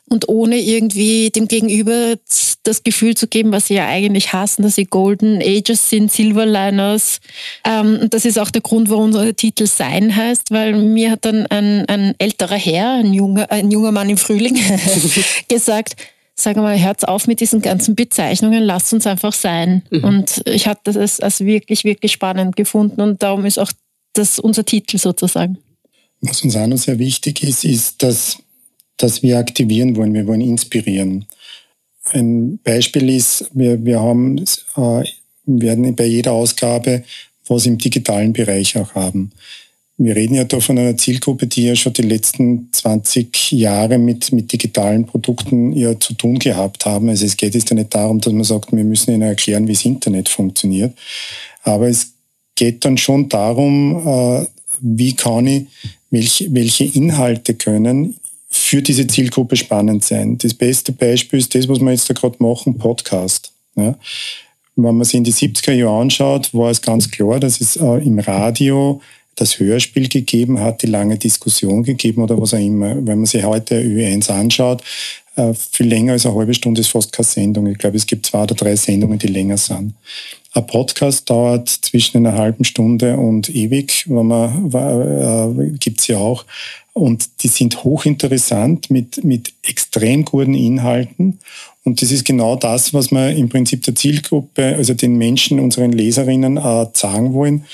und 0.10 0.28
ohne 0.28 0.58
irgendwie 0.58 1.30
dem 1.30 1.48
Gegenüber 1.48 2.16
das 2.64 2.82
Gefühl 2.82 3.16
zu 3.16 3.28
geben, 3.28 3.52
was 3.52 3.68
sie 3.68 3.76
ja 3.76 3.88
eigentlich 3.88 4.34
hassen, 4.34 4.64
dass 4.64 4.76
sie 4.76 4.86
Golden 4.86 5.40
Ages 5.40 5.90
sind, 5.90 6.12
Silverliners. 6.12 7.20
Ähm, 7.64 8.08
das 8.10 8.26
ist 8.26 8.40
auch 8.40 8.50
der 8.50 8.62
Grund, 8.62 8.90
warum 8.90 9.06
unser 9.06 9.36
Titel 9.36 9.68
Sein 9.68 10.16
heißt, 10.16 10.50
weil 10.50 10.76
mir 10.76 11.12
hat 11.12 11.26
dann 11.26 11.46
ein, 11.46 11.88
ein 11.88 12.16
älterer 12.18 12.56
Herr, 12.56 12.94
ein 12.94 13.14
junger, 13.14 13.52
ein 13.52 13.70
junger 13.70 13.92
Mann 13.92 14.10
im 14.10 14.18
Frühling, 14.18 14.60
gesagt, 15.48 15.96
sag 16.40 16.56
mal, 16.58 16.80
hört 16.82 17.08
auf 17.08 17.28
mit 17.28 17.40
diesen 17.40 17.62
ganzen 17.62 17.96
Bezeichnungen, 17.96 18.64
lasst 18.64 18.94
uns 18.94 19.08
einfach 19.08 19.34
sein. 19.34 19.84
Mhm. 19.90 20.04
Und 20.04 20.42
ich 20.46 20.68
hatte 20.68 20.94
das 20.94 21.20
als 21.20 21.42
wirklich, 21.42 21.84
wirklich 21.84 22.12
spannend 22.12 22.56
gefunden 22.56 23.02
und 23.02 23.24
darum 23.24 23.46
ist 23.46 23.58
auch 23.58 23.72
das 24.14 24.40
unser 24.40 24.66
Titel 24.66 24.98
sozusagen. 24.98 25.58
Was 26.22 26.44
uns 26.44 26.56
auch 26.56 26.68
noch 26.68 26.78
sehr 26.78 27.00
wichtig 27.00 27.44
ist, 27.44 27.64
ist, 27.64 28.02
dass, 28.04 28.38
dass 28.98 29.22
wir 29.22 29.38
aktivieren 29.38 29.96
wollen, 29.96 30.14
wir 30.14 30.26
wollen 30.28 30.42
inspirieren. 30.42 31.26
Ein 32.14 32.60
Beispiel 32.60 33.10
ist, 33.10 33.50
wir, 33.54 33.84
wir 33.84 34.00
haben, 34.00 34.38
äh, 34.38 35.04
werden 35.46 35.96
bei 35.96 36.06
jeder 36.06 36.32
Ausgabe 36.32 37.04
was 37.50 37.66
im 37.66 37.78
digitalen 37.78 38.34
Bereich 38.34 38.78
auch 38.78 38.94
haben. 38.96 39.32
Wir 40.00 40.16
reden 40.16 40.36
ja 40.36 40.44
da 40.44 40.60
von 40.60 40.78
einer 40.78 40.96
Zielgruppe, 40.96 41.48
die 41.48 41.64
ja 41.64 41.76
schon 41.76 41.94
die 41.94 42.04
letzten 42.04 42.70
20 42.72 43.52
Jahre 43.52 43.98
mit, 43.98 44.32
mit 44.32 44.54
digitalen 44.54 45.06
Produkten 45.06 45.74
ja 45.74 46.00
zu 46.00 46.14
tun 46.14 46.38
gehabt 46.38 46.86
haben. 46.86 47.10
Also 47.10 47.26
es 47.26 47.36
geht 47.36 47.56
jetzt 47.56 47.72
ja 47.72 47.76
nicht 47.76 47.96
darum, 47.96 48.22
dass 48.22 48.32
man 48.32 48.44
sagt, 48.44 48.72
wir 48.72 48.84
müssen 48.84 49.12
ihnen 49.12 49.24
erklären, 49.24 49.68
wie 49.68 49.74
das 49.74 49.86
Internet 49.86 50.30
funktioniert. 50.30 50.96
Aber 51.64 51.88
es 51.88 52.14
geht 52.56 52.86
dann 52.86 52.98
schon 52.98 53.28
darum, 53.28 54.08
äh, 54.08 54.46
wie 54.82 55.16
kann 55.16 55.48
ich, 55.48 55.66
welche, 56.12 56.54
welche 56.54 56.86
Inhalte 56.86 57.56
können 57.56 58.16
für 58.50 58.82
diese 58.82 59.08
Zielgruppe 59.08 59.56
spannend 59.56 60.04
sein. 60.04 60.38
Das 60.38 60.54
beste 60.54 60.92
Beispiel 60.92 61.40
ist 61.40 61.56
das, 61.56 61.68
was 61.68 61.80
wir 61.80 61.92
jetzt 61.92 62.10
da 62.10 62.14
gerade 62.14 62.38
machen, 62.40 62.78
Podcast. 62.78 63.52
Ja. 63.76 63.96
Wenn 64.76 64.96
man 64.96 65.04
sich 65.04 65.16
in 65.16 65.24
die 65.24 65.34
70er 65.34 65.74
Jahre 65.74 66.02
anschaut, 66.02 66.54
war 66.54 66.70
es 66.70 66.82
ganz 66.82 67.10
klar, 67.10 67.40
dass 67.40 67.60
es 67.60 67.78
äh, 67.78 67.98
im 68.06 68.20
Radio 68.20 69.02
das 69.38 69.60
Hörspiel 69.60 70.10
gegeben 70.10 70.60
hat, 70.60 70.82
die 70.82 70.88
lange 70.88 71.18
Diskussion 71.18 71.84
gegeben 71.84 72.22
oder 72.22 72.40
was 72.42 72.54
auch 72.54 72.60
immer. 72.60 72.96
Wenn 72.96 73.20
man 73.20 73.26
sich 73.26 73.44
heute 73.44 73.82
Ö1 73.82 74.30
anschaut, 74.30 74.84
Äh, 75.38 75.54
viel 75.54 75.88
länger 75.88 76.14
als 76.14 76.26
eine 76.26 76.34
halbe 76.34 76.56
Stunde 76.56 76.82
ist 76.82 76.90
fast 76.90 77.14
keine 77.14 77.28
Sendung. 77.28 77.68
Ich 77.68 77.78
glaube, 77.78 77.96
es 77.96 78.08
gibt 78.08 78.26
zwei 78.26 78.42
oder 78.42 78.56
drei 78.56 78.76
Sendungen, 78.76 79.20
die 79.20 79.28
länger 79.28 79.58
sind. 79.58 79.94
Ein 80.54 80.66
Podcast 80.66 81.30
dauert 81.30 81.70
zwischen 81.70 82.18
einer 82.18 82.36
halben 82.36 82.64
Stunde 82.64 83.16
und 83.18 83.48
ewig, 83.48 84.06
wenn 84.10 84.26
man, 84.26 84.72
äh, 84.74 85.78
gibt's 85.78 86.08
ja 86.08 86.18
auch. 86.18 86.44
Und 86.94 87.44
die 87.44 87.50
sind 87.50 87.84
hochinteressant 87.84 88.90
mit, 88.90 89.24
mit 89.24 89.54
extrem 89.62 90.26
guten 90.26 90.56
Inhalten. 90.56 91.38
Und 91.84 92.02
das 92.02 92.12
ist 92.12 92.26
genau 92.26 92.56
das, 92.56 92.96
was 92.96 93.12
wir 93.12 93.30
im 93.30 93.48
Prinzip 93.48 93.84
der 93.84 93.94
Zielgruppe, 93.94 94.76
also 94.76 94.96
den 94.96 95.18
Menschen, 95.18 95.60
unseren 95.60 95.92
Leserinnen 95.92 96.58
äh, 96.58 96.88
sagen 96.94 97.34
wollen. 97.36 97.66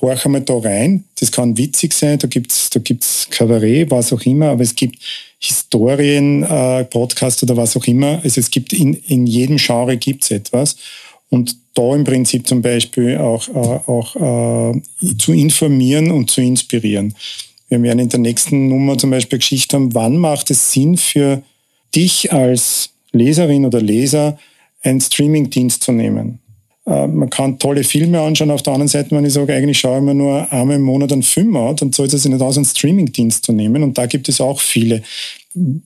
Horch 0.00 0.24
einmal 0.24 0.42
da 0.42 0.56
rein. 0.58 1.04
Das 1.18 1.30
kann 1.30 1.56
witzig 1.56 1.92
sein, 1.92 2.18
da 2.18 2.26
gibt's 2.26 2.70
da 2.70 2.80
gibt's 2.80 3.28
Kabarett, 3.30 3.90
was 3.90 4.12
auch 4.12 4.22
immer, 4.22 4.50
aber 4.50 4.62
es 4.62 4.74
gibt 4.74 4.98
Historien, 5.38 6.42
äh, 6.42 6.84
Podcast 6.84 7.42
oder 7.42 7.56
was 7.56 7.76
auch 7.76 7.86
immer. 7.86 8.20
Also 8.22 8.40
es 8.40 8.50
gibt 8.50 8.72
in, 8.72 8.94
in 8.94 9.26
jedem 9.26 9.56
Genre 9.56 9.96
gibt's 9.96 10.30
etwas. 10.30 10.76
Und 11.30 11.56
da 11.74 11.94
im 11.94 12.04
Prinzip 12.04 12.46
zum 12.46 12.60
Beispiel 12.60 13.16
auch, 13.18 13.48
äh, 13.48 13.52
auch 13.52 14.16
äh, 14.16 14.80
zu 15.18 15.32
informieren 15.32 16.10
und 16.10 16.30
zu 16.30 16.40
inspirieren. 16.40 17.14
Wir 17.68 17.80
werden 17.82 18.00
in 18.00 18.08
der 18.08 18.18
nächsten 18.18 18.68
Nummer 18.68 18.98
zum 18.98 19.10
Beispiel 19.10 19.38
Geschichte 19.38 19.76
haben, 19.76 19.94
wann 19.94 20.18
macht 20.18 20.50
es 20.50 20.72
Sinn 20.72 20.96
für 20.96 21.42
dich 21.94 22.32
als 22.32 22.90
Leserin 23.12 23.64
oder 23.64 23.80
Leser, 23.80 24.38
einen 24.82 25.00
Streamingdienst 25.00 25.82
zu 25.82 25.92
nehmen. 25.92 26.40
Äh, 26.90 27.06
man 27.06 27.30
kann 27.30 27.58
tolle 27.58 27.84
Filme 27.84 28.20
anschauen. 28.20 28.50
Auf 28.50 28.62
der 28.62 28.72
anderen 28.72 28.88
Seite, 28.88 29.12
wenn 29.12 29.24
ich 29.24 29.32
sage, 29.32 29.54
eigentlich 29.54 29.78
schaue 29.78 29.98
ich 29.98 30.04
mir 30.04 30.14
nur 30.14 30.52
einmal 30.52 30.76
im 30.76 30.82
Monat 30.82 31.12
einen 31.12 31.22
Film 31.22 31.56
an, 31.56 31.76
dann 31.76 31.92
zahlt 31.92 32.12
es 32.12 32.24
nicht 32.24 32.42
aus, 32.42 32.56
einen 32.56 32.66
Streamingdienst 32.66 33.44
zu 33.44 33.52
nehmen. 33.52 33.82
Und 33.82 33.96
da 33.96 34.06
gibt 34.06 34.28
es 34.28 34.40
auch 34.40 34.60
viele. 34.60 35.02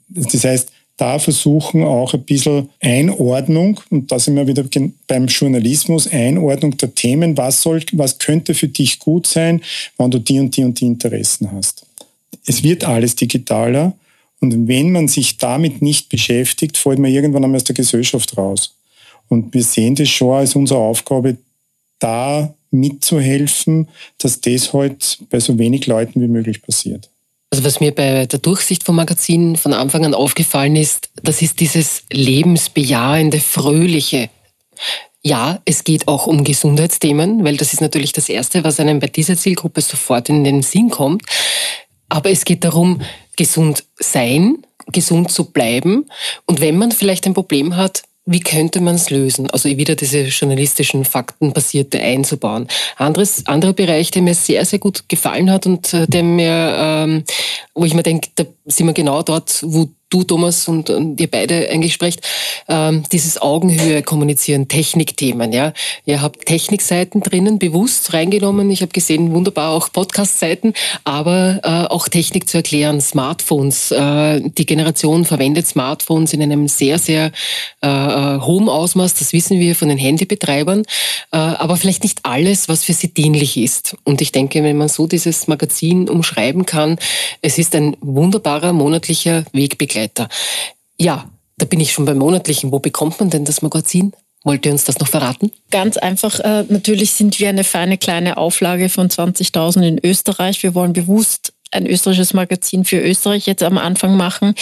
Das 0.09 0.45
heißt, 0.45 0.71
da 0.97 1.19
versuchen 1.19 1.83
auch 1.83 2.15
ein 2.15 2.23
bisschen 2.23 2.69
Einordnung, 2.81 3.81
und 3.91 4.13
da 4.13 4.19
sind 4.19 4.37
wir 4.37 4.47
wieder 4.47 4.65
beim 5.09 5.27
Journalismus, 5.27 6.07
Einordnung 6.11 6.77
der 6.77 6.95
Themen, 6.95 7.37
was, 7.37 7.63
soll, 7.63 7.83
was 7.93 8.19
könnte 8.19 8.55
für 8.55 8.69
dich 8.69 9.01
gut 9.01 9.27
sein, 9.27 9.61
wenn 9.99 10.13
du 10.13 10.21
die 10.21 10.39
und 10.39 10.57
die 10.57 10.63
und 10.63 10.81
die 10.81 10.87
Interessen 10.87 11.51
hast. 11.51 11.85
Es 12.47 12.63
wird 12.63 12.85
alles 12.85 13.17
digitaler 13.17 13.95
und 14.39 14.69
wenn 14.69 14.93
man 14.93 15.09
sich 15.09 15.37
damit 15.37 15.83
nicht 15.83 16.11
beschäftigt, 16.11 16.77
fällt 16.77 17.01
man 17.01 17.11
irgendwann 17.11 17.43
einmal 17.43 17.57
aus 17.57 17.65
der 17.65 17.75
Gesellschaft 17.75 18.37
raus. 18.37 18.75
Und 19.29 19.53
wir 19.55 19.63
sehen 19.63 19.95
das 19.95 20.09
schon 20.09 20.35
als 20.35 20.55
unsere 20.55 20.81
Aufgabe, 20.81 21.39
da 21.99 22.55
mitzuhelfen, 22.71 23.89
dass 24.19 24.41
das 24.41 24.73
halt 24.73 25.19
bei 25.31 25.41
so 25.41 25.59
wenig 25.59 25.87
Leuten 25.87 26.21
wie 26.21 26.29
möglich 26.29 26.61
passiert. 26.61 27.09
Also 27.51 27.65
was 27.65 27.79
mir 27.79 27.93
bei 27.93 28.27
der 28.27 28.41
Durchsicht 28.41 28.83
vom 28.83 28.97
Magazin 28.97 29.57
von 29.57 29.73
Anfang 29.73 30.05
an 30.05 30.15
aufgefallen 30.15 30.75
ist, 30.75 31.11
das 31.23 31.41
ist 31.41 31.61
dieses 31.61 32.03
lebensbejahende, 32.11 33.39
fröhliche. 33.39 34.29
Ja, 35.23 35.61
es 35.65 35.85
geht 35.85 36.09
auch 36.09 36.27
um 36.27 36.43
Gesundheitsthemen, 36.43 37.45
weil 37.45 37.57
das 37.57 37.73
ist 37.73 37.81
natürlich 37.81 38.13
das 38.13 38.29
Erste, 38.29 38.65
was 38.65 38.81
einem 38.81 38.99
bei 38.99 39.07
dieser 39.07 39.37
Zielgruppe 39.37 39.81
sofort 39.81 40.29
in 40.29 40.43
den 40.43 40.63
Sinn 40.63 40.91
kommt. 40.91 41.23
Aber 42.09 42.31
es 42.31 42.45
geht 42.45 42.65
darum, 42.65 43.01
gesund 43.37 43.85
sein, 44.01 44.59
gesund 44.89 45.31
zu 45.31 45.51
bleiben. 45.53 46.07
Und 46.47 46.61
wenn 46.61 46.77
man 46.77 46.93
vielleicht 46.93 47.27
ein 47.27 47.35
Problem 47.35 47.77
hat, 47.77 48.03
wie 48.27 48.41
könnte 48.41 48.81
man 48.81 48.95
es 48.95 49.11
lösen? 49.11 49.51
Also 49.51 49.69
wieder 49.69 49.97
diese 49.97 50.23
journalistischen, 50.23 51.05
faktenbasierte 51.05 52.01
einzubauen. 52.01 52.69
Anderes, 52.97 53.47
anderer 53.47 53.75
Bereich, 53.75 54.11
der 54.11 54.23
mir 54.23 54.35
sehr, 54.35 54.65
sehr 54.65 54.79
gut 54.79 55.09
gefallen 55.09 55.51
hat 55.51 55.67
und 55.67 55.93
äh, 55.93 56.07
der 56.07 56.23
mir, 56.23 56.75
ähm, 56.79 57.25
wo 57.75 57.85
ich 57.85 57.95
mir 57.95 58.03
denke, 58.03 58.31
da 58.35 58.45
sind 58.65 58.87
wir 58.87 58.95
genau 58.95 59.23
dort, 59.23 59.63
wo 59.63 59.91
du, 60.15 60.23
Thomas, 60.23 60.69
und, 60.69 60.91
und 60.91 61.21
ihr 61.21 61.31
beide 61.31 61.69
eigentlich 61.69 61.93
sprecht, 61.93 62.21
ähm, 62.69 63.03
dieses 63.11 63.41
Augenhöhe 63.43 64.03
kommunizieren, 64.03 64.69
Technikthemen. 64.69 65.53
Ja, 65.53 65.73
Ihr 66.05 66.23
habt 66.23 66.47
Technikseiten 66.47 67.21
drinnen, 67.21 67.59
bewusst 67.59 68.13
reingenommen. 68.13 68.71
Ich 68.71 68.83
habe 68.83 68.93
gesehen, 68.93 69.33
wunderbar 69.33 69.71
auch 69.71 69.91
Podcast-Seiten, 69.91 70.73
aber 71.03 71.61
äh, 71.65 71.93
auch 71.93 72.09
Technik 72.09 72.49
zu 72.49 72.59
erklären, 72.59 73.01
Smartphones. 73.01 73.91
Äh, 73.91 74.41
die 74.43 74.67
Generation 74.67 75.25
verwendet 75.25 75.67
Smartphones 75.67 76.33
in 76.33 76.43
einem 76.43 76.69
sehr, 76.69 76.99
sehr 76.99 77.33
äh, 77.83 77.89
äh 77.89 78.41
hohen 78.41 78.69
Ausmaß, 78.69 79.15
das 79.15 79.33
wissen 79.33 79.59
wir 79.59 79.75
von 79.75 79.89
den 79.89 79.99
Handybetreibern, 79.99 80.83
äh, 81.33 81.37
aber 81.37 81.77
vielleicht 81.77 82.05
nicht 82.05 82.21
alles, 82.23 82.69
was 82.69 82.85
für 82.85 82.93
sie 82.93 83.09
dienlich 83.09 83.57
ist. 83.57 83.97
Und 84.05 84.21
ich 84.21 84.31
denke, 84.31 84.63
wenn 84.63 84.77
man 84.77 84.89
so 84.89 85.07
dieses 85.07 85.49
Magazin 85.49 86.09
umschreiben 86.09 86.67
kann, 86.67 86.99
es 87.41 87.59
ist 87.59 87.75
ein 87.75 87.97
wunderbarer 88.01 88.73
monatlicher 88.73 89.45
Wegbegleiter 89.53 90.04
weiter. 90.05 90.29
Ja, 90.99 91.31
da 91.57 91.67
bin 91.67 91.81
ich 91.81 91.93
schon 91.93 92.05
beim 92.05 92.19
monatlichen. 92.19 92.73
Wo 92.73 92.79
bekommt 92.79 93.21
man 93.21 93.31
denn 93.31 93.45
das 93.45 93.63
Magazin? 93.63 94.13
Wollt 94.45 94.67
ihr 94.67 94.73
uns 94.73 94.85
das 94.85 94.99
noch 94.99 95.09
verraten? 95.09 95.51
Ganz 95.71 95.97
einfach. 95.97 96.39
Äh, 96.41 96.65
natürlich 96.69 97.13
sind 97.13 97.41
wir 97.41 97.49
eine 97.49 97.65
feine 97.65 97.97
kleine 97.97 98.37
Auflage 98.37 98.91
von 98.91 99.09
20.000 99.09 99.83
in 99.83 100.05
Österreich. 100.05 100.63
Wir 100.63 100.75
wollen 100.75 100.93
bewusst 100.93 101.54
ein 101.75 101.87
österreichisches 101.87 102.35
Magazin 102.35 102.85
für 102.85 103.01
Österreich 103.01 103.47
jetzt 103.47 103.63
am 103.63 103.79
Anfang 103.79 104.17
machen. 104.17 104.55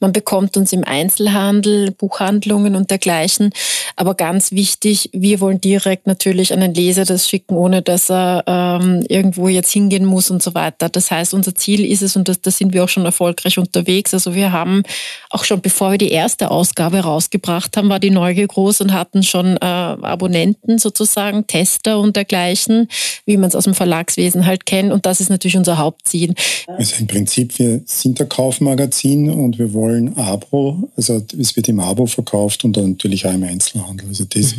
Man 0.00 0.12
bekommt 0.12 0.56
uns 0.56 0.72
im 0.72 0.84
Einzelhandel, 0.84 1.90
Buchhandlungen 1.90 2.74
und 2.76 2.90
dergleichen. 2.90 3.50
Aber 3.96 4.14
ganz 4.14 4.52
wichtig, 4.52 5.10
wir 5.12 5.40
wollen 5.40 5.60
direkt 5.60 6.06
natürlich 6.06 6.52
an 6.52 6.60
den 6.60 6.72
Leser 6.72 7.04
das 7.04 7.28
schicken, 7.28 7.54
ohne 7.54 7.82
dass 7.82 8.10
er 8.10 8.44
ähm, 8.46 9.04
irgendwo 9.08 9.48
jetzt 9.48 9.72
hingehen 9.72 10.04
muss 10.04 10.30
und 10.30 10.42
so 10.42 10.54
weiter. 10.54 10.88
Das 10.88 11.10
heißt, 11.10 11.34
unser 11.34 11.54
Ziel 11.54 11.84
ist 11.84 12.02
es, 12.02 12.16
und 12.16 12.28
da 12.28 12.34
das 12.40 12.58
sind 12.58 12.72
wir 12.72 12.84
auch 12.84 12.88
schon 12.88 13.04
erfolgreich 13.04 13.58
unterwegs. 13.58 14.14
Also 14.14 14.34
wir 14.34 14.52
haben 14.52 14.82
auch 15.28 15.44
schon, 15.44 15.60
bevor 15.60 15.92
wir 15.92 15.98
die 15.98 16.12
erste 16.12 16.50
Ausgabe 16.50 17.00
rausgebracht 17.00 17.76
haben, 17.76 17.88
war 17.88 18.00
die 18.00 18.10
Neugier 18.10 18.46
groß 18.46 18.80
und 18.80 18.92
hatten 18.92 19.22
schon 19.22 19.56
äh, 19.56 19.64
Abonnenten 19.64 20.78
sozusagen, 20.78 21.46
Tester 21.46 21.98
und 21.98 22.16
dergleichen, 22.16 22.88
wie 23.26 23.36
man 23.36 23.48
es 23.48 23.56
aus 23.56 23.64
dem 23.64 23.74
Verlagswesen 23.74 24.46
halt 24.46 24.66
kennt. 24.66 24.92
Und 24.92 25.06
das 25.06 25.20
ist 25.20 25.28
natürlich 25.28 25.56
unser 25.56 25.78
Hauptziel. 25.78 26.34
Also 26.66 26.96
im 27.00 27.06
Prinzip, 27.06 27.58
wir 27.58 27.82
sind 27.84 28.20
ein 28.20 28.28
Kaufmagazin 28.28 29.30
und 29.30 29.58
wir 29.58 29.72
wollen 29.72 30.16
Abo, 30.16 30.90
also 30.96 31.24
es 31.38 31.56
wird 31.56 31.68
im 31.68 31.80
Abo 31.80 32.06
verkauft 32.06 32.64
und 32.64 32.76
dann 32.76 32.92
natürlich 32.92 33.26
auch 33.26 33.32
im 33.32 33.44
Einzelhandel. 33.44 34.08
Also 34.08 34.24
das, 34.24 34.54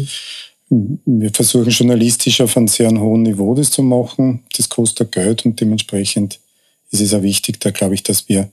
mhm. 0.69 0.99
wir 1.05 1.31
versuchen 1.31 1.69
journalistisch 1.69 2.41
auf 2.41 2.57
einem 2.57 2.67
sehr 2.67 2.89
hohen 2.91 3.23
Niveau 3.23 3.53
das 3.55 3.71
zu 3.71 3.83
machen. 3.83 4.43
Das 4.57 4.69
kostet 4.69 5.11
Geld 5.11 5.45
und 5.45 5.59
dementsprechend 5.59 6.39
ist 6.91 7.01
es 7.01 7.13
auch 7.13 7.21
wichtig, 7.21 7.59
da 7.59 7.71
glaube 7.71 7.95
ich, 7.95 8.03
dass 8.03 8.27
wir 8.27 8.49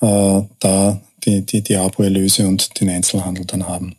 äh, 0.00 0.42
da 0.58 1.00
die, 1.24 1.42
die, 1.42 1.62
die 1.62 1.76
Abo-Erlöse 1.76 2.46
und 2.46 2.80
den 2.80 2.90
Einzelhandel 2.90 3.44
dann 3.44 3.66
haben. 3.66 3.96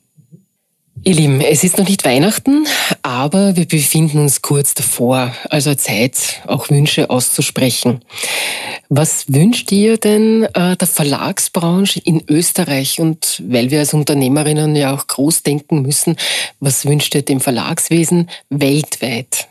Ihr 1.03 1.13
Lieben, 1.13 1.41
es 1.41 1.63
ist 1.63 1.77
noch 1.77 1.87
nicht 1.87 2.03
Weihnachten, 2.03 2.65
aber 3.01 3.55
wir 3.55 3.65
befinden 3.65 4.19
uns 4.19 4.41
kurz 4.41 4.73
davor, 4.73 5.33
also 5.49 5.73
Zeit, 5.75 6.41
auch 6.47 6.69
Wünsche 6.69 7.09
auszusprechen. 7.09 8.01
Was 8.89 9.25
wünscht 9.31 9.71
ihr 9.71 9.97
denn 9.97 10.43
äh, 10.43 10.75
der 10.75 10.87
Verlagsbranche 10.87 12.01
in 12.03 12.23
Österreich? 12.27 12.99
Und 12.99 13.41
weil 13.47 13.71
wir 13.71 13.79
als 13.79 13.93
Unternehmerinnen 13.93 14.75
ja 14.75 14.93
auch 14.93 15.07
groß 15.07 15.43
denken 15.43 15.81
müssen, 15.81 16.15
was 16.59 16.85
wünscht 16.85 17.15
ihr 17.15 17.21
dem 17.21 17.39
Verlagswesen 17.39 18.29
weltweit? 18.49 19.47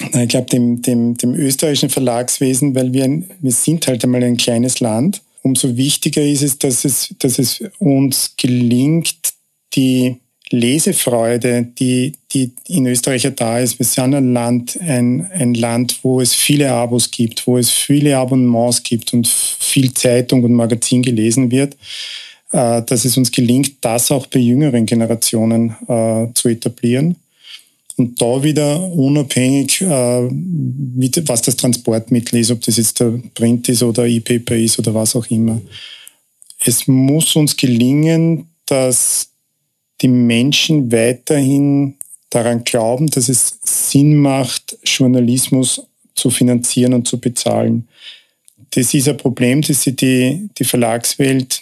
Ich 0.00 0.28
glaube, 0.28 0.46
dem, 0.46 0.80
dem, 0.80 1.16
dem 1.16 1.34
österreichischen 1.34 1.90
Verlagswesen, 1.90 2.74
weil 2.74 2.92
wir, 2.92 3.22
wir 3.40 3.52
sind 3.52 3.86
halt 3.86 4.02
einmal 4.02 4.22
ein 4.22 4.38
kleines 4.38 4.80
Land, 4.80 5.20
umso 5.42 5.76
wichtiger 5.76 6.22
ist 6.22 6.42
es, 6.42 6.58
dass 6.58 6.84
es, 6.84 7.14
dass 7.18 7.38
es 7.38 7.62
uns 7.78 8.34
gelingt, 8.36 9.16
die 9.74 10.16
Lesefreude, 10.50 11.68
die, 11.78 12.12
die 12.32 12.50
in 12.68 12.86
Österreich 12.86 13.22
ja 13.22 13.30
da 13.30 13.60
ist. 13.60 13.78
Wir 13.78 13.86
sind 13.86 14.14
ein 14.14 14.32
Land, 14.32 14.78
ein, 14.80 15.30
ein 15.32 15.54
Land, 15.54 16.00
wo 16.02 16.20
es 16.20 16.34
viele 16.34 16.72
Abos 16.72 17.10
gibt, 17.10 17.46
wo 17.46 17.56
es 17.56 17.70
viele 17.70 18.16
Abonnements 18.16 18.82
gibt 18.82 19.12
und 19.12 19.28
viel 19.28 19.94
Zeitung 19.94 20.42
und 20.42 20.52
Magazin 20.52 21.02
gelesen 21.02 21.50
wird, 21.52 21.74
äh, 22.52 22.82
dass 22.82 23.04
es 23.04 23.16
uns 23.16 23.30
gelingt, 23.30 23.74
das 23.80 24.10
auch 24.10 24.26
bei 24.26 24.40
jüngeren 24.40 24.86
Generationen 24.86 25.76
äh, 25.86 26.26
zu 26.34 26.48
etablieren. 26.48 27.16
Und 27.96 28.20
da 28.20 28.42
wieder 28.42 28.82
unabhängig, 28.92 29.82
äh, 29.82 30.28
was 31.26 31.42
das 31.42 31.56
Transportmittel 31.56 32.40
ist, 32.40 32.50
ob 32.50 32.62
das 32.62 32.76
jetzt 32.76 32.98
der 32.98 33.20
Print 33.34 33.68
ist 33.68 33.82
oder 33.82 34.06
E-Paper 34.06 34.56
ist 34.56 34.78
oder 34.78 34.94
was 34.94 35.14
auch 35.14 35.26
immer. 35.26 35.60
Es 36.64 36.88
muss 36.88 37.36
uns 37.36 37.56
gelingen, 37.56 38.48
dass 38.66 39.29
die 40.00 40.08
Menschen 40.08 40.90
weiterhin 40.92 41.94
daran 42.30 42.64
glauben, 42.64 43.08
dass 43.08 43.28
es 43.28 43.58
Sinn 43.62 44.16
macht, 44.16 44.78
Journalismus 44.84 45.82
zu 46.14 46.30
finanzieren 46.30 46.94
und 46.94 47.08
zu 47.08 47.18
bezahlen. 47.18 47.88
Das 48.70 48.94
ist 48.94 49.08
ein 49.08 49.16
Problem, 49.16 49.62
das 49.62 49.82
sich 49.82 49.96
die, 49.96 50.48
die 50.56 50.64
Verlagswelt 50.64 51.60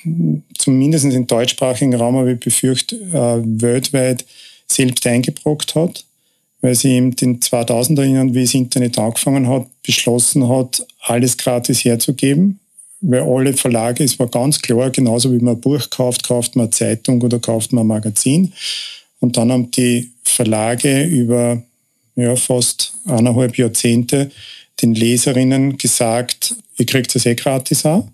zumindest 0.59 1.07
im 1.07 1.27
deutschsprachigen 1.27 1.95
Raum, 1.95 2.17
aber 2.17 2.33
ich 2.33 2.41
befürchte, 2.41 2.97
äh, 2.97 3.43
weltweit 3.63 4.27
selbst 4.67 5.07
eingebrockt 5.07 5.75
hat, 5.75 6.05
weil 6.61 6.75
sie 6.75 6.99
in 6.99 7.13
den 7.13 7.41
2000er 7.41 8.05
Jahren, 8.05 8.35
wie 8.35 8.43
das 8.43 8.53
Internet 8.53 8.99
angefangen 8.99 9.49
hat, 9.49 9.67
beschlossen 9.83 10.49
hat, 10.49 10.87
alles 11.01 11.39
gratis 11.39 11.85
herzugeben 11.85 12.61
weil 13.01 13.23
alle 13.23 13.53
Verlage, 13.53 14.05
es 14.05 14.19
war 14.19 14.29
ganz 14.29 14.61
klar, 14.61 14.91
genauso 14.91 15.33
wie 15.33 15.39
man 15.39 15.55
ein 15.55 15.61
Buch 15.61 15.89
kauft, 15.91 16.27
kauft 16.27 16.57
man 16.57 16.65
eine 16.65 16.71
Zeitung 16.71 17.23
oder 17.23 17.39
kauft 17.39 17.73
man 17.73 17.85
ein 17.85 17.89
Magazin. 17.89 18.53
Und 19.21 19.37
dann 19.37 19.53
haben 19.53 19.71
die 19.71 20.11
Verlage 20.25 21.05
über 21.05 21.63
ja, 22.17 22.35
fast 22.37 22.95
eineinhalb 23.07 23.57
Jahrzehnte 23.57 24.31
den 24.83 24.95
Leserinnen 24.95 25.79
gesagt, 25.79 26.55
ihr 26.77 26.87
kriegt 26.87 27.15
das 27.15 27.27
eh 27.27 27.35
gratis 27.35 27.85
an. 27.85 28.11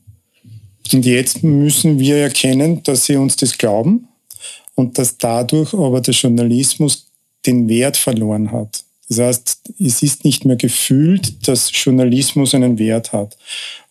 Und 0.93 1.07
jetzt 1.07 1.43
müssen 1.43 1.99
wir 1.99 2.17
erkennen, 2.17 2.83
dass 2.83 3.07
sie 3.07 3.17
uns 3.17 3.37
das 3.37 3.57
glauben 3.57 4.09
und 4.75 4.99
dass 4.99 5.17
dadurch 5.17 5.73
aber 5.73 6.01
der 6.01 6.15
Journalismus 6.15 7.07
den 7.47 7.69
Wert 7.69 7.97
verloren 7.97 8.53
hat. 8.53 8.84
Das 9.09 9.19
heißt, 9.19 9.61
es 9.81 10.03
ist 10.03 10.25
nicht 10.25 10.45
mehr 10.45 10.57
gefühlt, 10.57 11.47
dass 11.47 11.71
Journalismus 11.73 12.55
einen 12.55 12.79
Wert 12.79 13.13
hat. 13.13 13.37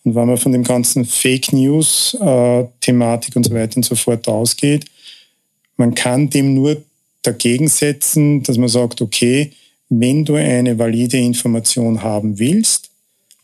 Und 0.02 0.14
wenn 0.14 0.26
man 0.26 0.36
von 0.36 0.52
dem 0.52 0.64
ganzen 0.64 1.04
Fake 1.04 1.52
News 1.52 2.16
äh, 2.20 2.64
und 2.64 3.46
so 3.46 3.54
weiter 3.54 3.76
und 3.76 3.84
so 3.84 3.94
fort 3.94 4.26
ausgeht, 4.26 4.86
man 5.76 5.94
kann 5.94 6.30
dem 6.30 6.54
nur 6.54 6.82
dagegen 7.22 7.68
setzen, 7.68 8.42
dass 8.42 8.58
man 8.58 8.68
sagt, 8.68 9.00
okay, 9.00 9.52
wenn 9.88 10.24
du 10.24 10.34
eine 10.34 10.78
valide 10.78 11.18
Information 11.18 12.02
haben 12.02 12.38
willst, 12.38 12.90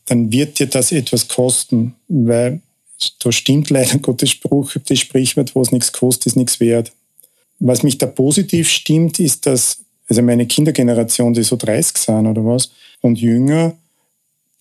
dann 0.06 0.33
wird 0.33 0.59
dir 0.59 0.66
das 0.66 0.92
etwas 0.92 1.28
kosten, 1.28 1.94
weil 2.09 2.61
da 3.20 3.33
stimmt 3.33 3.70
leider 3.70 3.98
Gottes 4.02 4.30
Spruch, 4.30 4.74
das 4.87 4.98
Sprichwort, 4.98 5.54
wo 5.54 5.62
es 5.62 5.72
nichts 5.72 5.92
kostet, 5.92 6.26
ist 6.26 6.37
nichts 6.37 6.61
wert. 6.61 6.92
Was 7.59 7.83
mich 7.83 7.98
da 7.98 8.06
positiv 8.06 8.68
stimmt, 8.68 9.20
ist, 9.20 9.46
dass 9.46 9.78
also 10.11 10.23
meine 10.23 10.46
Kindergeneration, 10.46 11.33
die 11.33 11.44
so 11.44 11.57
30 11.57 11.96
sind 11.96 12.27
oder 12.27 12.44
was, 12.44 12.70
und 13.01 13.18
jünger, 13.18 13.75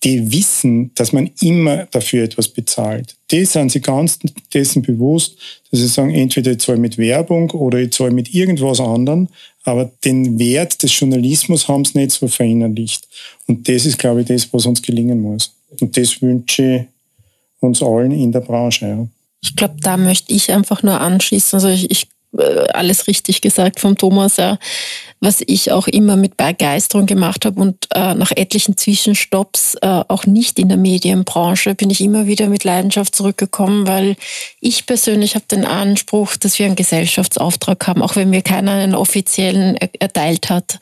die 0.02 0.32
wissen, 0.32 0.92
dass 0.94 1.12
man 1.12 1.30
immer 1.42 1.86
dafür 1.90 2.24
etwas 2.24 2.48
bezahlt. 2.48 3.16
Die 3.30 3.44
sind 3.44 3.70
sich 3.70 3.82
ganz 3.82 4.18
dessen 4.54 4.80
bewusst, 4.80 5.36
dass 5.70 5.80
sie 5.80 5.88
sagen, 5.88 6.14
entweder 6.14 6.52
ich 6.52 6.60
zahle 6.60 6.78
mit 6.78 6.96
Werbung 6.96 7.50
oder 7.50 7.78
ich 7.78 7.92
zahle 7.92 8.12
mit 8.12 8.32
irgendwas 8.32 8.80
anderem, 8.80 9.28
aber 9.64 9.90
den 10.04 10.38
Wert 10.38 10.82
des 10.82 10.98
Journalismus 10.98 11.68
haben 11.68 11.84
sie 11.84 11.98
nicht 11.98 12.12
so 12.12 12.28
verinnerlicht. 12.28 13.06
Und 13.46 13.68
das 13.68 13.84
ist, 13.84 13.98
glaube 13.98 14.22
ich, 14.22 14.28
das, 14.28 14.50
was 14.54 14.64
uns 14.64 14.80
gelingen 14.80 15.20
muss. 15.20 15.52
Und 15.80 15.96
das 15.96 16.22
wünsche 16.22 16.62
ich 16.62 16.82
uns 17.60 17.82
allen 17.82 18.12
in 18.12 18.32
der 18.32 18.40
Branche. 18.40 18.86
Ja. 18.86 19.06
Ich 19.42 19.54
glaube, 19.54 19.76
da 19.82 19.98
möchte 19.98 20.32
ich 20.32 20.50
einfach 20.50 20.82
nur 20.82 20.98
anschließen. 20.98 21.58
Also 21.58 21.68
ich, 21.68 21.90
ich 21.90 22.08
alles 22.40 23.06
richtig 23.06 23.40
gesagt 23.40 23.80
vom 23.80 23.96
Thomas, 23.96 24.36
ja, 24.36 24.58
was 25.20 25.42
ich 25.46 25.70
auch 25.70 25.86
immer 25.86 26.16
mit 26.16 26.36
Begeisterung 26.36 27.06
gemacht 27.06 27.44
habe 27.44 27.60
und 27.60 27.86
äh, 27.94 28.14
nach 28.14 28.32
etlichen 28.32 28.76
Zwischenstopps 28.76 29.74
äh, 29.82 30.02
auch 30.08 30.24
nicht 30.24 30.58
in 30.58 30.68
der 30.68 30.78
Medienbranche 30.78 31.74
bin 31.74 31.90
ich 31.90 32.00
immer 32.00 32.26
wieder 32.26 32.48
mit 32.48 32.64
Leidenschaft 32.64 33.14
zurückgekommen, 33.14 33.86
weil 33.86 34.16
ich 34.60 34.86
persönlich 34.86 35.34
habe 35.34 35.44
den 35.50 35.64
Anspruch, 35.64 36.36
dass 36.36 36.58
wir 36.58 36.66
einen 36.66 36.76
Gesellschaftsauftrag 36.76 37.86
haben, 37.86 38.02
auch 38.02 38.16
wenn 38.16 38.30
mir 38.30 38.42
keiner 38.42 38.72
einen 38.72 38.94
offiziellen 38.94 39.76
erteilt 39.76 40.48
hat. 40.48 40.78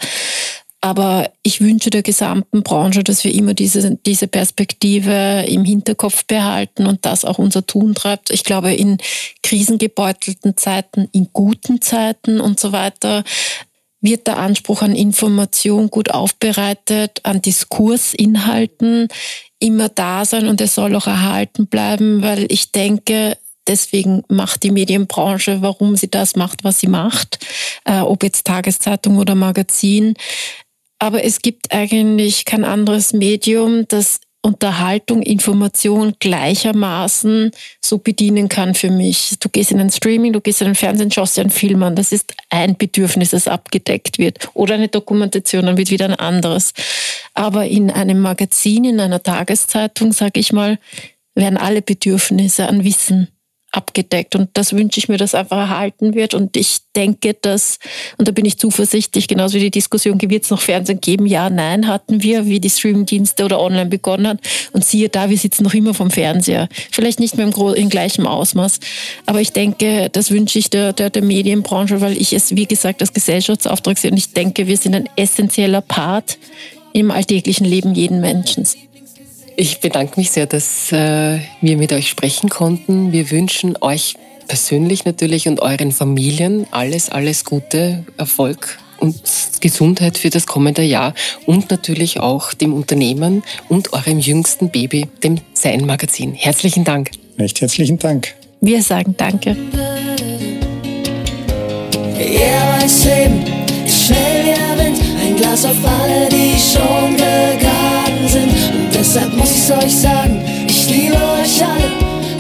Aber 0.81 1.31
ich 1.43 1.61
wünsche 1.61 1.91
der 1.91 2.03
gesamten 2.03 2.63
Branche, 2.63 3.03
dass 3.03 3.25
wir 3.25 3.35
immer 3.35 3.53
diese, 3.53 3.99
diese 4.07 4.29
Perspektive 4.29 5.45
im 5.49 5.65
Hinterkopf 5.65 6.25
behalten 6.25 6.87
und 6.87 7.05
das 7.05 7.25
auch 7.25 7.39
unser 7.39 7.67
Tun 7.67 7.95
treibt. 7.95 8.31
Ich 8.31 8.45
glaube, 8.45 8.73
in 8.73 8.99
krisengebeutelten 9.43 10.57
Zeiten, 10.57 11.09
in 11.13 11.29
guten 11.33 11.81
Zeiten 11.81 12.41
und 12.41 12.61
so 12.61 12.71
weiter 12.71 13.25
wird 14.01 14.29
der 14.29 14.39
Anspruch 14.39 14.83
an 14.83 14.95
Information 14.95 15.91
gut 15.91 16.13
aufbereitet, 16.13 17.21
an 17.25 17.43
Diskursinhalten 17.43 19.09
immer 19.59 19.89
da 19.89 20.25
sein 20.25 20.47
und 20.47 20.61
er 20.61 20.69
soll 20.69 20.95
auch 20.95 21.09
erhalten 21.09 21.67
bleiben, 21.67 22.23
weil 22.23 22.47
ich 22.49 22.71
denke, 22.71 23.37
deswegen 23.67 24.23
macht 24.29 24.63
die 24.63 24.71
Medienbranche, 24.71 25.63
warum 25.63 25.97
sie 25.97 26.09
das 26.09 26.37
macht, 26.37 26.65
was 26.65 26.81
sie 26.81 26.87
macht, 26.87 27.45
äh, 27.85 28.01
ob 28.01 28.23
jetzt 28.23 28.47
Tageszeitung 28.47 29.17
oder 29.19 29.35
Magazin, 29.35 30.15
aber 30.99 31.25
es 31.25 31.43
gibt 31.43 31.73
eigentlich 31.73 32.45
kein 32.45 32.65
anderes 32.65 33.13
Medium, 33.13 33.87
das 33.89 34.21
Unterhaltung, 34.41 35.23
Information 35.23 36.15
gleichermaßen 36.21 37.51
so 37.85 37.99
bedienen 37.99 38.49
kann 38.49 38.75
für 38.75 38.91
mich. 38.91 39.35
Du 39.41 39.49
gehst 39.49 39.73
in 39.73 39.81
ein 39.81 39.91
Streaming, 39.91 40.33
du 40.33 40.41
gehst 40.41 40.63
in 40.63 40.69
ein 40.69 40.75
Fernsehen, 40.75 41.11
schaust 41.11 41.37
dir 41.37 41.43
einen 41.43 41.51
Film 41.51 41.83
an. 41.83 41.97
Das 41.97 42.13
ist 42.13 42.35
ein 42.49 42.77
Bedürfnis, 42.77 43.31
das 43.31 43.49
abgedeckt 43.49 44.19
wird. 44.19 44.49
Oder 44.55 44.75
eine 44.75 44.89
Dokumentation, 44.89 45.67
dann 45.67 45.77
wird 45.77 45.91
wieder 45.91 46.07
ein 46.07 46.15
anderes. 46.15 46.73
Aber 47.35 47.67
in 47.67 47.91
einem 47.91 48.21
Magazin, 48.21 48.85
in 48.85 49.01
einer 49.01 49.23
Tageszeitung, 49.23 50.13
sage 50.13 50.39
ich 50.39 50.53
mal, 50.53 50.79
werden 51.35 51.57
alle 51.57 51.83
Bedürfnisse 51.83 52.69
an 52.69 52.85
Wissen 52.85 53.29
abgedeckt. 53.71 54.35
Und 54.35 54.51
das 54.55 54.73
wünsche 54.73 54.99
ich 54.99 55.09
mir, 55.09 55.19
dass 55.19 55.35
einfach 55.35 55.59
erhalten 55.59 56.15
wird. 56.15 56.35
Und 56.35 56.57
ich 56.57 56.79
denke, 56.97 57.35
dass, 57.35 57.79
und 58.17 58.27
da 58.27 58.33
bin 58.33 58.45
ich 58.45 58.59
zuversichtlich, 58.59 59.29
genauso 59.29 59.57
wie 59.57 59.61
die 59.61 59.71
Diskussion, 59.71 60.19
wird 60.21 60.45
es 60.45 60.51
noch 60.51 60.61
Fernsehen 60.61 61.01
geben? 61.01 61.27
Ja, 61.27 61.51
nein, 61.51 61.87
hatten 61.87 62.23
wir, 62.23 62.47
wie 62.47 62.61
die 62.61 62.71
Streamingdienste 62.71 63.45
oder 63.45 63.61
online 63.61 63.91
begonnen 63.91 64.27
hat. 64.27 64.41
Und 64.73 64.85
siehe 64.85 65.09
da, 65.09 65.29
wir 65.29 65.39
sitzen 65.39 65.65
noch 65.65 65.75
immer 65.75 65.95
vom 65.95 66.11
Fernseher. 66.11 66.69
Vielleicht 66.91 67.21
nicht 67.21 67.37
mehr 67.37 67.47
im, 67.47 67.75
in 67.75 67.89
gleichem 67.89 68.27
Ausmaß. 68.27 68.81
Aber 69.27 69.41
ich 69.41 69.53
denke, 69.53 70.09
das 70.11 70.31
wünsche 70.31 70.59
ich 70.59 70.71
der, 70.71 70.93
der, 70.93 71.11
der 71.11 71.23
Medienbranche, 71.23 72.01
weil 72.01 72.17
ich 72.17 72.33
es, 72.33 72.57
wie 72.57 72.67
gesagt, 72.67 73.03
als 73.03 73.13
Gesellschaftsauftrag 73.13 73.99
sehe. 73.99 74.11
Und 74.11 74.17
ich 74.17 74.33
denke, 74.33 74.67
wir 74.67 74.77
sind 74.77 74.95
ein 74.95 75.09
essentieller 75.17 75.83
Part 75.83 76.39
im 76.93 77.11
alltäglichen 77.11 77.67
Leben 77.67 77.95
jeden 77.95 78.21
Menschen. 78.21 78.67
Ich 79.61 79.81
bedanke 79.81 80.21
mich 80.21 80.31
sehr, 80.31 80.47
dass 80.47 80.93
äh, 80.93 81.41
wir 81.61 81.77
mit 81.79 81.93
euch 81.93 82.09
sprechen 82.09 82.49
konnten. 82.49 83.11
Wir 83.11 83.33
wünschen 83.33 83.77
euch 83.81 84.15
persönlich 84.47 85.05
natürlich 85.05 85.49
und 85.49 85.59
euren 85.59 85.91
Familien 85.91 86.69
alles, 86.71 87.11
alles 87.11 87.45
Gute, 87.45 88.05
Erfolg 88.17 88.79
und 88.99 89.21
Gesundheit 89.61 90.17
für 90.17 90.31
das 90.31 90.47
kommende 90.47 90.83
Jahr 90.83 91.13
und 91.45 91.73
natürlich 91.73 92.21
auch 92.21 92.55
dem 92.55 92.73
Unternehmen 92.73 93.43
und 93.69 93.93
eurem 93.95 94.21
jüngsten 94.21 94.71
Baby, 94.71 95.09
dem 95.25 95.41
Sein 95.55 95.85
Magazin. 95.87 96.35
Herzlichen 96.35 96.85
Dank. 96.85 97.11
Recht 97.37 97.61
herzlichen 97.61 97.99
Dank. 97.99 98.37
Wir 98.61 98.81
sagen 98.81 99.17
Danke. 99.17 99.57
Ja, 102.17 102.79
mein 102.79 102.89
Leben 102.89 103.45
ist 103.85 104.07
schnell 104.07 104.45
wie 104.45 104.55
der 104.55 104.87
Wind, 104.87 105.01
ein 105.21 105.35
Glas 105.37 105.65
auf 105.65 105.85
alle, 105.85 106.29
die 106.29 106.55
schon 106.57 107.17
gegangen 107.17 108.29
sind. 108.29 108.58
Deshalb 109.11 109.35
muss 109.39 109.51
ich's 109.53 109.71
euch 109.71 109.97
sagen, 109.97 110.45
ich 110.67 110.91
liebe 110.91 111.15
euch 111.15 111.65
alle. 111.65 111.91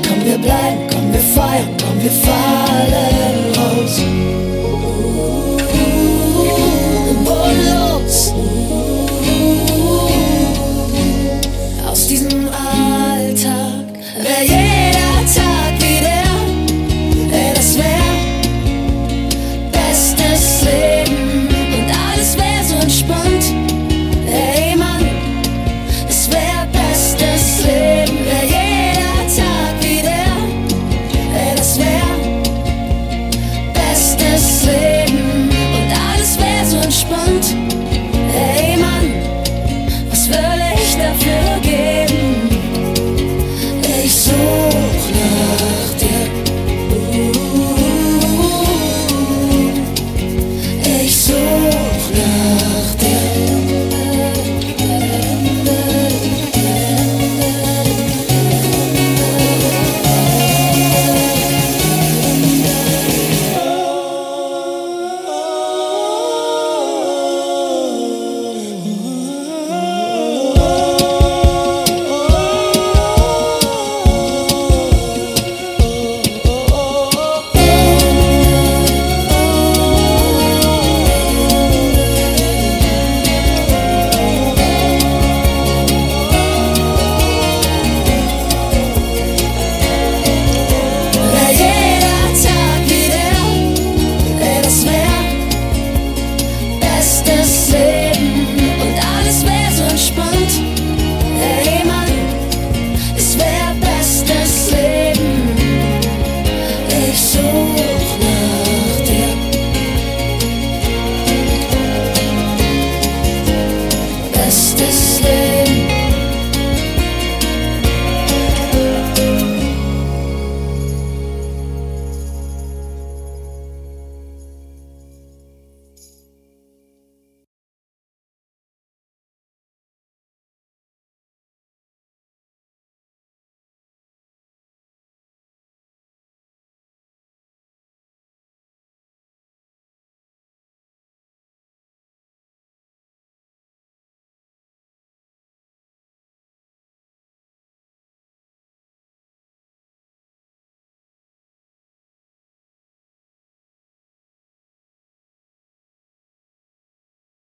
Komm, 0.06 0.22
wir 0.22 0.36
bleiben, 0.36 0.86
komm, 0.92 1.10
wir 1.10 1.20
feiern, 1.20 1.74
komm, 1.80 2.02
wir 2.02 2.10
fallen 2.10 3.54
raus. 3.56 4.47